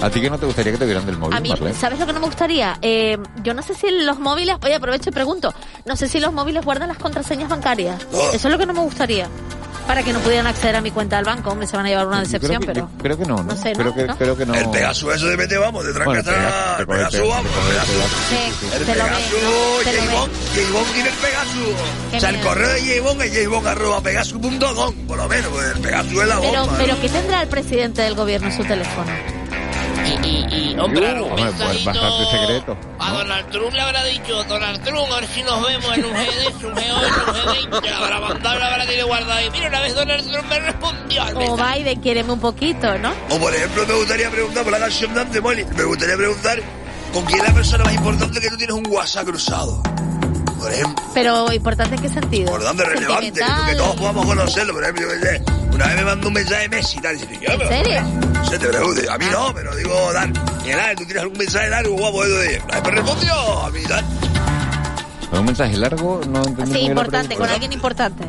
¿A 0.00 0.10
ti 0.10 0.20
que 0.20 0.30
no 0.30 0.38
te 0.38 0.46
gustaría 0.46 0.72
que 0.72 0.78
te 0.78 0.84
vieran 0.84 1.06
del 1.06 1.16
móvil, 1.18 1.36
A 1.36 1.40
mí, 1.40 1.48
Marlene? 1.48 1.74
¿sabes 1.74 1.98
lo 1.98 2.06
que 2.06 2.12
no 2.12 2.20
me 2.20 2.26
gustaría? 2.26 2.78
Eh, 2.82 3.18
yo 3.42 3.54
no 3.54 3.62
sé 3.62 3.74
si 3.74 3.90
los 3.90 4.18
móviles, 4.18 4.56
oye, 4.62 4.74
aprovecho 4.74 5.10
y 5.10 5.12
pregunto, 5.12 5.52
no 5.84 5.96
sé 5.96 6.08
si 6.08 6.20
los 6.20 6.32
móviles 6.32 6.64
guardan 6.64 6.88
las 6.88 6.98
contraseñas 6.98 7.48
bancarias. 7.48 8.06
Oh. 8.12 8.30
Eso 8.32 8.48
es 8.48 8.52
lo 8.52 8.58
que 8.58 8.66
no 8.66 8.72
me 8.74 8.80
gustaría. 8.80 9.28
Para 9.86 10.02
que 10.02 10.12
no 10.12 10.18
pudieran 10.18 10.46
acceder 10.48 10.74
a 10.76 10.80
mi 10.80 10.90
cuenta 10.90 11.16
del 11.16 11.24
banco, 11.24 11.50
hombre, 11.50 11.66
se 11.68 11.76
van 11.76 11.86
a 11.86 11.88
llevar 11.88 12.08
una 12.08 12.20
decepción, 12.20 12.60
creo 12.60 12.74
que, 12.74 12.80
pero... 12.80 12.90
creo 13.00 13.16
que 13.18 13.24
no, 13.24 13.36
¿no? 13.36 13.42
no 13.44 13.56
sé, 13.56 13.72
¿no? 13.72 13.78
Creo, 13.78 13.94
que, 13.94 14.04
¿No? 14.06 14.16
creo 14.16 14.36
que 14.36 14.44
no. 14.46 14.54
El 14.54 14.68
Pegasus 14.70 15.14
eso 15.14 15.26
de 15.28 15.36
mete, 15.36 15.56
vamos, 15.58 15.86
de 15.86 15.92
Bueno, 15.92 16.22
tranca 16.24 16.76
el 16.80 16.86
Pegasus, 16.86 17.20
vamos. 17.28 17.46
el 17.46 17.68
Pegasus. 17.68 17.94
Sí, 18.28 18.36
El 18.76 18.82
Pegasus, 18.84 19.84
tiene 20.92 21.08
el 21.08 21.14
Pegasus. 21.14 22.16
O 22.16 22.20
sea, 22.20 22.30
el 22.30 22.40
correo 22.40 22.68
de 22.68 22.80
J-Bone 22.80 23.24
es 23.26 23.46
jbone 23.46 23.68
arroba 23.68 24.00
pegasus.com, 24.00 24.94
por 25.06 25.16
lo 25.18 25.28
menos, 25.28 25.46
pues 25.52 25.66
el 25.76 25.80
Pegasus 25.80 26.12
es 26.12 26.28
la 26.28 26.40
Pero, 26.40 26.60
bomba. 26.62 26.78
pero 26.78 27.00
¿qué 27.00 27.08
tendrá 27.08 27.42
el 27.42 27.48
presidente 27.48 28.02
del 28.02 28.14
gobierno 28.14 28.48
en 28.48 28.56
su 28.56 28.64
teléfono? 28.64 29.10
Y, 30.06 30.72
y, 30.72 30.78
hombre, 30.78 31.14
mensajito 31.14 31.84
bastante 31.86 32.30
secreto. 32.30 32.76
a 32.98 33.12
Donald 33.12 33.50
Trump 33.50 33.72
le 33.72 33.80
habrá 33.80 34.04
dicho, 34.04 34.44
Donald 34.44 34.82
Trump, 34.84 35.12
a 35.12 35.20
ver 35.20 35.28
si 35.28 35.42
nos 35.42 35.66
vemos 35.66 35.96
en 35.96 36.04
un 36.04 36.12
GD, 36.12 36.64
un 36.64 36.74
G8, 36.74 37.26
un 37.26 37.34
G20, 37.34 37.82
le 37.82 37.90
habrá 37.90 38.20
mandado, 38.20 38.64
habrá 38.64 38.86
tenido 38.86 39.06
guardado 39.06 39.32
ahí. 39.32 39.50
Mira, 39.50 39.68
una 39.68 39.80
vez 39.80 39.94
Donald 39.94 40.30
Trump 40.30 40.48
me 40.48 40.58
respondió 40.60 41.22
al 41.22 41.36
O 41.36 41.40
mensaje. 41.40 41.78
Biden, 41.78 42.00
quiéreme 42.00 42.32
un 42.32 42.40
poquito, 42.40 42.98
¿no? 42.98 43.12
O 43.30 43.38
por 43.38 43.54
ejemplo, 43.54 43.86
me 43.86 43.94
gustaría 43.94 44.30
preguntar 44.30 44.62
por 44.64 44.72
la 44.72 44.78
canción 44.78 45.14
de 45.14 45.20
Antemoli, 45.20 45.64
me 45.64 45.84
gustaría 45.84 46.16
preguntar 46.16 46.60
con 47.12 47.24
quién 47.24 47.40
es 47.40 47.48
la 47.48 47.54
persona 47.54 47.84
más 47.84 47.94
importante 47.94 48.40
que 48.40 48.48
tú 48.50 48.56
tienes 48.56 48.76
un 48.76 48.86
WhatsApp 48.88 49.24
cruzado. 49.26 49.82
Por 50.58 50.72
ejemplo, 50.72 51.04
Pero 51.14 51.52
importante 51.52 51.94
en 51.96 52.02
qué 52.02 52.08
sentido. 52.08 52.42
importante, 52.44 52.84
relevante, 52.84 53.32
que, 53.32 53.76
todos 53.76 53.96
podamos 53.96 54.26
conocerlo. 54.26 54.72
Por 54.72 54.82
ejemplo, 54.82 55.06
yo 55.06 55.54
una 55.74 55.86
vez 55.86 55.96
me 55.96 56.04
mandó 56.04 56.28
un 56.28 56.34
mensaje 56.34 56.62
de 56.62 56.68
Messi 56.70 56.98
y 56.98 57.00
tal, 57.02 57.16
y 57.16 57.18
dice, 57.20 57.38
yo, 57.46 57.52
¿En 57.52 57.68
serio? 57.68 58.02
No 58.46 58.52
sé, 58.52 58.58
te 58.60 58.68
pregunto, 58.68 59.12
a 59.12 59.18
mí 59.18 59.24
no, 59.32 59.52
pero 59.54 59.74
digo, 59.74 60.12
Dan, 60.12 60.32
Ángel, 60.36 60.96
tú 60.96 61.04
tienes 61.04 61.22
algún 61.22 61.38
mensaje 61.38 61.68
largo, 61.68 61.96
guapo, 61.96 62.24
eso 62.24 62.36
de... 62.36 62.62
Me 62.84 62.90
respondió 62.92 63.32
a 63.64 63.70
mí, 63.70 63.80
Dan. 63.88 64.04
¿Un 65.32 65.44
mensaje 65.44 65.76
largo? 65.76 66.20
No 66.28 66.44
entendí 66.44 66.72
Sí, 66.72 66.82
la 66.84 66.88
importante, 66.90 67.34
con 67.36 67.48
alguien 67.50 67.72
importante. 67.72 68.24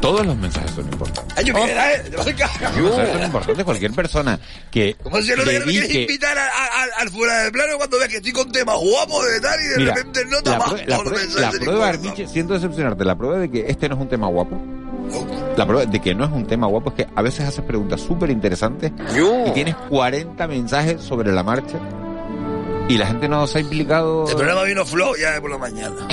Todos 0.00 0.24
los 0.26 0.36
mensajes 0.36 0.70
son 0.72 0.84
importantes. 0.92 1.34
Ay, 1.36 1.44
yo, 1.46 1.54
Miguel 1.54 1.78
Ángel, 1.78 2.10
te 2.10 2.16
vas 2.16 2.26
a 2.26 2.30
Los 2.70 2.82
mensajes 2.82 3.12
son 3.12 3.22
importantes. 3.24 3.64
Cualquier 3.64 3.92
persona 3.92 4.38
que 4.70 4.94
Como 5.02 5.20
si 5.22 5.30
no 5.34 5.42
te 5.44 5.62
quieres 5.64 5.94
invitar 5.94 6.36
a- 6.38 6.44
a- 6.44 6.82
al- 6.82 6.90
al 6.98 7.08
fuera 7.10 7.38
de 7.44 7.50
plano 7.50 7.72
cuando 7.78 7.96
veas 7.98 8.10
que 8.10 8.16
estoy 8.18 8.32
con 8.32 8.52
temas 8.52 8.76
guapos 8.78 9.24
de 9.24 9.40
tal 9.40 9.58
y 9.60 9.66
de 9.68 9.76
Mira, 9.78 9.94
repente 9.94 10.24
nota 10.26 10.50
la, 10.52 10.58
más 10.58 10.68
prue- 10.68 10.86
la 10.86 10.96
la 10.98 11.50
prueba, 11.50 11.62
ningún 11.62 11.82
Armiche, 11.82 12.28
siento 12.28 12.52
decepcionarte, 12.54 13.04
la 13.04 13.16
prueba 13.16 13.38
de 13.38 13.50
que 13.50 13.64
este 13.68 13.88
no 13.88 13.94
es 13.96 14.00
un 14.02 14.08
tema 14.08 14.28
guapo, 14.28 14.60
la 15.56 15.66
prueba 15.66 15.86
de 15.86 16.00
que 16.00 16.14
no 16.14 16.24
es 16.24 16.32
un 16.32 16.46
tema 16.46 16.66
guapo 16.66 16.90
es 16.90 16.96
que 16.96 17.06
a 17.14 17.22
veces 17.22 17.46
haces 17.46 17.64
preguntas 17.64 18.00
súper 18.00 18.30
interesantes 18.30 18.92
y 19.46 19.50
tienes 19.52 19.74
40 19.88 20.46
mensajes 20.48 21.00
sobre 21.00 21.32
la 21.32 21.42
marcha 21.42 21.78
y 22.88 22.98
la 22.98 23.06
gente 23.06 23.28
no 23.28 23.46
se 23.46 23.58
ha 23.58 23.60
implicado... 23.60 24.28
El 24.28 24.36
programa 24.36 24.62
vino 24.62 24.84
flow 24.84 25.16
ya 25.16 25.32
de 25.32 25.40
por 25.40 25.50
la 25.50 25.58
mañana. 25.58 26.06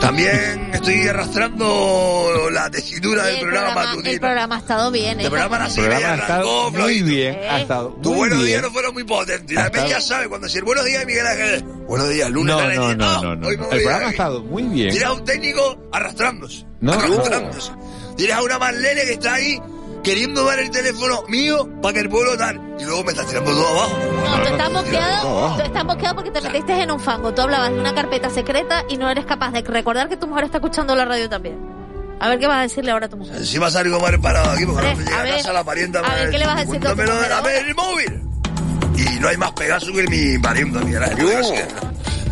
También 0.00 0.70
estoy 0.72 1.06
arrastrando 1.08 2.48
la 2.50 2.70
tesitura 2.70 3.24
del 3.24 3.34
el, 3.34 3.40
programa, 3.40 3.66
programa, 3.66 3.90
el 3.90 3.96
matutino. 3.96 4.20
programa 4.20 4.54
ha 4.54 4.58
estado 4.58 4.90
bien. 4.90 5.20
El 5.20 5.26
¿eh? 5.26 5.30
programa 5.30 5.56
El 5.56 5.92
ha 5.92 6.14
estado 6.14 6.70
muy 6.70 7.02
bien, 7.02 7.38
ha 7.50 7.60
estado 7.60 7.88
Tu 8.02 8.10
muy 8.10 8.18
buenos 8.18 8.44
días 8.44 8.62
no 8.62 8.70
fueron 8.70 8.94
muy 8.94 9.04
potentes. 9.04 9.56
La 9.56 9.70
peña 9.70 10.00
sabe 10.00 10.28
cuando 10.28 10.46
el 10.46 10.64
buenos 10.64 10.84
días 10.84 11.04
Miguel 11.06 11.26
Ángel, 11.26 11.62
buenos 11.86 12.08
días, 12.08 12.30
lunes, 12.30 12.56
No, 12.56 12.74
no, 12.74 12.94
no, 12.94 13.22
no, 13.22 13.36
no. 13.36 13.48
El 13.48 13.58
programa 13.58 14.06
ha 14.06 14.10
estado 14.10 14.42
muy 14.42 14.62
bien. 14.64 14.90
Tienes 14.90 15.08
a 15.08 15.12
un 15.12 15.24
técnico 15.24 15.88
arrastrándose. 15.92 16.66
No, 16.80 16.92
arrastrándose. 16.92 17.72
Tienes 18.16 18.36
a 18.36 18.42
una 18.42 18.58
Marlene 18.58 19.02
que 19.02 19.12
está 19.12 19.34
ahí 19.34 19.60
queriendo 20.02 20.44
dar 20.44 20.58
el 20.58 20.70
teléfono 20.70 21.24
mío 21.28 21.68
para 21.82 21.94
que 21.94 22.00
el 22.00 22.08
pueblo 22.08 22.36
tal. 22.36 22.76
Y 22.78 22.84
luego 22.84 23.04
me 23.04 23.10
estás 23.10 23.26
tirando 23.26 23.50
todo 23.50 23.68
abajo. 23.68 23.98
No, 24.24 24.42
tú 24.42 24.48
estás 24.52 24.72
mosqueado, 24.72 25.56
tú 25.56 25.62
estás 25.62 25.84
mosqueado 25.84 26.14
porque 26.14 26.30
te 26.30 26.40
metiste 26.40 26.82
en 26.82 26.90
un 26.90 27.00
fango. 27.00 27.34
Tú 27.34 27.42
hablabas 27.42 27.70
de 27.72 27.78
una 27.80 27.94
carpeta 27.94 28.30
secreta 28.30 28.84
y 28.88 28.96
no 28.96 29.10
eres 29.10 29.26
capaz 29.26 29.50
de 29.50 29.62
recordar 29.62 30.08
que 30.08 30.16
tu 30.16 30.26
mujer 30.26 30.44
está 30.44 30.58
escuchando 30.58 30.94
la 30.94 31.04
radio 31.04 31.28
también. 31.28 31.58
A 32.20 32.28
ver 32.30 32.38
qué 32.38 32.46
vas 32.46 32.58
a 32.58 32.62
decirle 32.62 32.92
ahora 32.92 33.06
a 33.06 33.08
tu 33.08 33.16
mujer. 33.16 33.36
Encima 33.36 33.70
salgo 33.70 34.00
mal 34.00 34.18
parado 34.20 34.50
aquí 34.52 34.64
porque 34.64 34.82
no 34.82 34.96
me 34.96 35.04
llega 35.04 35.20
a 35.20 35.22
ver, 35.22 35.36
casa 35.36 35.52
la 35.52 35.64
parienta. 35.64 35.98
a 35.98 36.14
ver, 36.14 36.30
¿qué 36.30 36.38
le 36.38 36.46
vas 36.46 36.56
a 36.56 36.60
decir 36.60 36.80
Cuéntamelo 36.80 37.20
de 37.20 37.28
la 37.28 37.58
el 37.58 37.74
móvil. 37.74 38.22
Y 38.96 39.20
no 39.20 39.28
hay 39.28 39.36
más 39.36 39.52
Pegasus 39.52 39.90
que 39.92 40.02
mi 40.04 40.38
parienta 40.38 40.80
mía. 40.80 40.98
El 41.04 41.16
Pegasus, 41.16 41.58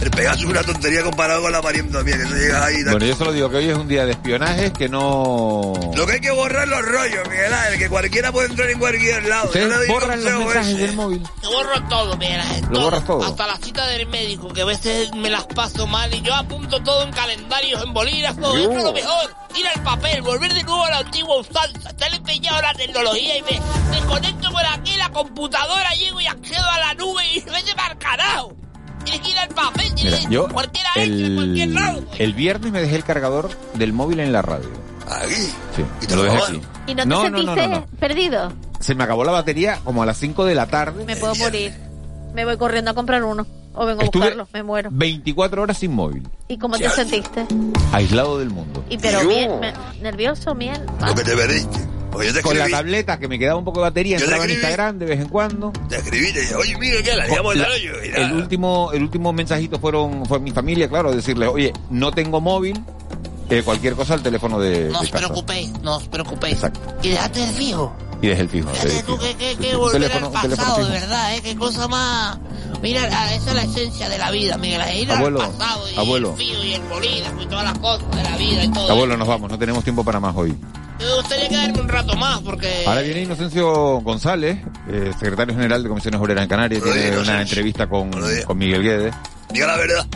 el 0.00 0.10
Pegasus 0.10 0.44
es 0.44 0.50
una 0.50 0.62
tontería 0.62 1.02
comparado 1.02 1.42
con 1.42 1.52
la 1.52 1.62
parienta 1.62 2.02
mía, 2.02 2.16
que 2.16 2.22
eso 2.22 2.34
llega 2.34 2.64
ahí. 2.64 2.82
Bueno, 2.84 3.04
yo 3.04 3.16
solo 3.16 3.32
digo 3.32 3.50
que 3.50 3.56
hoy 3.56 3.70
es 3.70 3.76
un 3.76 3.88
día 3.88 4.04
de 4.04 4.12
espionaje 4.12 4.72
que 4.72 4.88
no... 4.88 5.72
Lo 5.94 6.06
que 6.06 6.12
hay 6.14 6.20
que 6.20 6.30
borrar 6.30 6.66
los 6.68 6.82
rollos, 6.82 7.28
Miguel 7.28 7.52
Ángel, 7.52 7.78
que 7.78 7.88
cualquiera 7.88 8.32
puede 8.32 8.48
entrar 8.48 8.70
en 8.70 8.78
cualquier 8.78 9.24
lado. 9.26 9.52
Yo 9.52 9.66
le 9.66 9.86
borran 9.86 10.24
los 10.24 10.38
mensajes 10.38 10.68
ese. 10.68 10.78
del 10.86 10.96
móvil. 10.96 11.22
Yo 11.42 11.50
borro 11.50 11.88
todo, 11.88 12.16
mira, 12.16 12.44
¿Lo 12.70 12.80
borras 12.80 13.04
todo? 13.04 13.22
Hasta 13.22 13.46
la 13.46 13.56
cita 13.56 13.86
del 13.86 14.06
médico, 14.08 14.48
que 14.48 14.62
a 14.62 14.66
veces 14.66 15.14
me 15.14 15.30
las 15.30 15.44
paso 15.46 15.86
mal 15.86 16.12
y 16.14 16.20
yo 16.22 16.34
apunto 16.34 16.82
todo 16.82 17.02
en 17.04 17.12
calendarios, 17.12 17.82
en 17.82 17.92
bolígrafos, 17.92 18.58
eso 18.58 18.72
es 18.72 18.84
lo 18.84 18.92
mejor. 18.92 19.43
Ir 19.56 19.66
al 19.68 19.82
papel, 19.84 20.22
volver 20.22 20.52
de 20.52 20.62
nuevo 20.64 20.84
a 20.84 20.90
la 20.90 20.98
antigua 20.98 21.38
usanza, 21.38 21.90
estar 21.90 22.12
empeñado 22.14 22.58
en 22.58 22.62
la 22.64 22.74
tecnología 22.74 23.38
y 23.38 23.42
me, 23.42 23.60
me 23.90 24.06
conecto 24.06 24.50
por 24.50 24.64
aquí, 24.66 24.96
la 24.96 25.08
computadora, 25.10 25.90
llego 25.94 26.20
y 26.20 26.26
accedo 26.26 26.68
a 26.68 26.78
la 26.78 26.94
nube 26.94 27.22
y 27.34 27.40
me 27.42 27.52
vete 27.52 27.74
para 27.74 27.94
carajo. 27.96 28.52
Tienes 29.04 29.20
que 29.22 29.30
ir 29.30 29.38
al 29.38 29.48
papel, 29.50 29.92
Mira, 30.02 30.18
yo 30.30 30.48
cualquiera 30.48 30.88
hecho 30.96 31.26
en 31.26 31.34
cualquier 31.36 31.68
el, 31.68 31.74
lado. 31.74 32.02
el 32.18 32.32
viernes 32.34 32.72
me 32.72 32.80
dejé 32.80 32.96
el 32.96 33.04
cargador 33.04 33.50
del 33.74 33.92
móvil 33.92 34.20
en 34.20 34.32
la 34.32 34.42
radio. 34.42 34.70
Aquí. 35.08 35.34
Sí, 35.76 35.84
¿Y 36.00 36.06
te 36.06 36.16
lo 36.16 36.22
dejé 36.22 36.36
aquí. 36.38 36.60
¿Y 36.86 36.94
no 36.94 37.02
te 37.02 37.08
no, 37.08 37.16
no, 37.16 37.22
sentiste 37.38 37.68
no, 37.68 37.80
no. 37.80 37.86
perdido? 38.00 38.52
Se 38.80 38.94
me 38.94 39.04
acabó 39.04 39.22
la 39.24 39.32
batería 39.32 39.78
como 39.84 40.02
a 40.02 40.06
las 40.06 40.16
5 40.18 40.46
de 40.46 40.54
la 40.54 40.66
tarde. 40.66 41.04
Me 41.04 41.16
puedo 41.16 41.34
morir. 41.36 41.74
Me 42.34 42.44
voy 42.44 42.56
corriendo 42.56 42.90
a 42.90 42.94
comprar 42.94 43.22
uno. 43.22 43.46
O 43.74 43.84
vengo 43.86 44.02
a 44.02 44.04
Estuve 44.04 44.22
buscarlo. 44.26 44.48
Me 44.52 44.62
muero. 44.62 44.88
24 44.92 45.62
horas 45.62 45.78
sin 45.78 45.92
móvil, 45.92 46.22
¿Y 46.48 46.58
cómo 46.58 46.78
te 46.78 46.88
sentiste? 46.90 47.44
aislado 47.92 48.38
del 48.38 48.50
mundo. 48.50 48.84
Y 48.88 48.98
pero 48.98 49.22
Yo. 49.22 49.28
bien, 49.28 49.60
me- 49.60 49.72
nervioso, 50.00 50.54
miel. 50.54 50.80
Lo 51.04 51.14
que 51.14 51.24
te 51.24 51.36
perdiste. 51.36 51.78
Porque 52.12 52.28
yo 52.28 52.34
te 52.34 52.42
Con 52.42 52.56
la 52.56 52.68
tableta 52.68 53.18
que 53.18 53.26
me 53.26 53.40
quedaba 53.40 53.58
un 53.58 53.64
poco 53.64 53.80
de 53.80 53.86
batería, 53.90 54.18
Yo 54.18 54.24
entraba 54.26 54.44
en. 54.44 54.52
Instagram 54.52 54.98
de 55.00 55.06
vez 55.06 55.20
en 55.20 55.28
cuando. 55.28 55.72
te 55.88 55.96
escribí, 55.96 56.32
te 56.32 56.42
dije, 56.42 56.54
oye, 56.54 56.76
mira, 56.78 57.02
¿qué? 57.02 57.16
La 57.16 57.26
liamos 57.26 57.56
La- 57.56 57.64
el 57.66 57.72
hoyo. 57.72 57.92
Y 58.04 58.08
el 58.20 58.32
último, 58.34 58.92
el 58.92 59.02
último 59.02 59.32
mensajito 59.32 59.80
fueron 59.80 60.24
fue 60.26 60.38
mi 60.38 60.52
familia, 60.52 60.88
claro, 60.88 61.12
decirle, 61.12 61.48
oye, 61.48 61.72
no 61.90 62.12
tengo 62.12 62.40
móvil, 62.40 62.80
eh, 63.50 63.62
cualquier 63.64 63.94
cosa 63.94 64.14
al 64.14 64.22
teléfono 64.22 64.60
de, 64.60 64.90
No 64.90 65.00
de 65.00 65.06
os 65.06 65.10
casa. 65.10 65.26
preocupéis, 65.26 65.72
no 65.82 65.96
os 65.96 66.06
preocupéis. 66.06 66.54
Exacto. 66.54 66.80
Y 67.02 67.08
dejate 67.08 67.42
el 67.42 67.50
fijo. 67.50 67.92
Y 68.22 68.28
desde 68.28 68.42
el 68.42 68.48
fijo. 68.48 68.70
Fíjate 68.70 69.02
tú 69.02 69.18
que, 69.18 69.34
que, 69.56 69.74
volver 69.76 70.00
teléfono- 70.02 70.26
al 70.38 70.50
pasado, 70.50 70.84
de 70.86 70.90
verdad, 70.92 71.34
¿eh? 71.36 71.40
Qué 71.42 71.56
cosa 71.56 71.88
más... 71.88 72.38
Mira, 72.84 73.08
ah, 73.10 73.34
esa 73.34 73.48
es 73.50 73.56
la 73.56 73.62
esencia 73.62 74.08
de 74.10 74.18
la 74.18 74.30
vida, 74.30 74.58
Miguel. 74.58 74.78
Ángel, 74.82 75.02
Ir 75.04 75.10
Abuelo, 75.12 75.40
al 75.42 75.50
pasado 75.52 75.90
y 75.90 75.98
abuelo. 75.98 76.34
el 76.38 76.42
y 76.42 76.74
el 76.74 76.82
bolígrafo 76.82 77.40
y 77.42 77.46
todas 77.46 77.64
las 77.64 77.78
cosas 77.78 78.10
de 78.14 78.22
la 78.22 78.36
vida 78.36 78.62
y 78.64 78.68
todo. 78.72 78.92
Abuelo, 78.92 79.16
nos 79.16 79.26
vamos, 79.26 79.50
no 79.50 79.58
tenemos 79.58 79.82
tiempo 79.82 80.04
para 80.04 80.20
más 80.20 80.36
hoy. 80.36 80.54
Me 80.98 81.14
gustaría 81.16 81.48
quedarme 81.48 81.80
un 81.80 81.88
rato 81.88 82.14
más 82.16 82.40
porque... 82.42 82.84
Ahora 82.86 83.00
viene 83.00 83.22
Inocencio 83.22 84.00
González, 84.02 84.58
eh, 84.90 85.12
secretario 85.18 85.54
general 85.54 85.82
de 85.82 85.88
Comisiones 85.88 86.20
Obreras 86.20 86.42
en 86.42 86.48
Canarias, 86.50 86.82
tiene 86.82 87.10
días, 87.10 87.16
una 87.26 87.40
entrevista 87.40 87.86
con, 87.88 88.10
con 88.46 88.58
Miguel 88.58 88.82
Guedes. 88.82 89.14
Diga 89.50 89.66
la 89.66 89.76
verdad. 89.78 90.06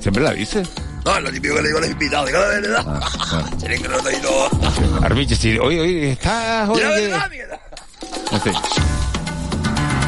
Siempre 0.00 0.24
la 0.24 0.32
dice. 0.32 0.64
No, 1.04 1.20
lo 1.20 1.30
típico 1.30 1.54
que 1.54 1.62
le 1.62 1.68
digo 1.68 1.78
a 1.78 1.82
los 1.82 1.90
invitados, 1.90 2.26
digo 2.26 2.40
la 2.40 2.46
verdad. 2.48 2.84
Ah, 2.88 3.44
Tienen 3.60 3.80
que 3.80 3.88
no 3.88 3.98
te 3.98 4.10
digo. 4.10 4.48
Arbiche, 5.02 5.36
sí, 5.36 5.56
hoy, 5.56 5.78
hoy 5.78 6.04
estás... 6.06 6.68
Hoy, 6.68 6.80
La 6.82 6.88
que- 6.96 7.00
verdad, 7.02 7.30
mierda. 7.30 7.60
En 8.32 8.40
fin. 8.40 8.52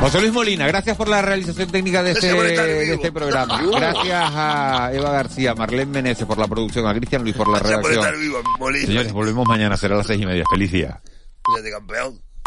José 0.01 0.21
Luis 0.21 0.33
Molina, 0.33 0.67
gracias 0.69 0.97
por 0.97 1.09
la 1.09 1.21
realización 1.23 1.71
técnica 1.71 2.03
de 2.03 2.13
este, 2.13 2.33
de 2.33 2.95
este 2.95 3.13
programa. 3.13 3.61
Gracias 3.63 4.31
a 4.35 4.91
Eva 4.93 5.11
García, 5.11 5.55
Marlene 5.55 5.87
Meneses 5.91 6.25
por 6.25 6.39
la 6.39 6.47
producción, 6.47 6.87
a 6.87 6.95
Cristian 6.95 7.23
Luis 7.23 7.35
por 7.35 7.49
la 7.49 7.59
Gracias 7.59 7.81
por 7.81 7.91
redacción. 7.91 8.15
estar 8.15 8.21
vivo, 8.21 8.39
Molina. 8.59 8.87
Señores, 8.87 9.13
volvemos 9.13 9.47
mañana, 9.47 9.77
será 9.77 9.97
a 9.97 9.99
las 9.99 10.07
seis 10.07 10.23
y 10.23 10.27
media. 10.27 10.45
Feliz 10.51 10.71
día. 10.71 11.01
Cuídate, 11.43 11.71
campeón. 11.73 12.21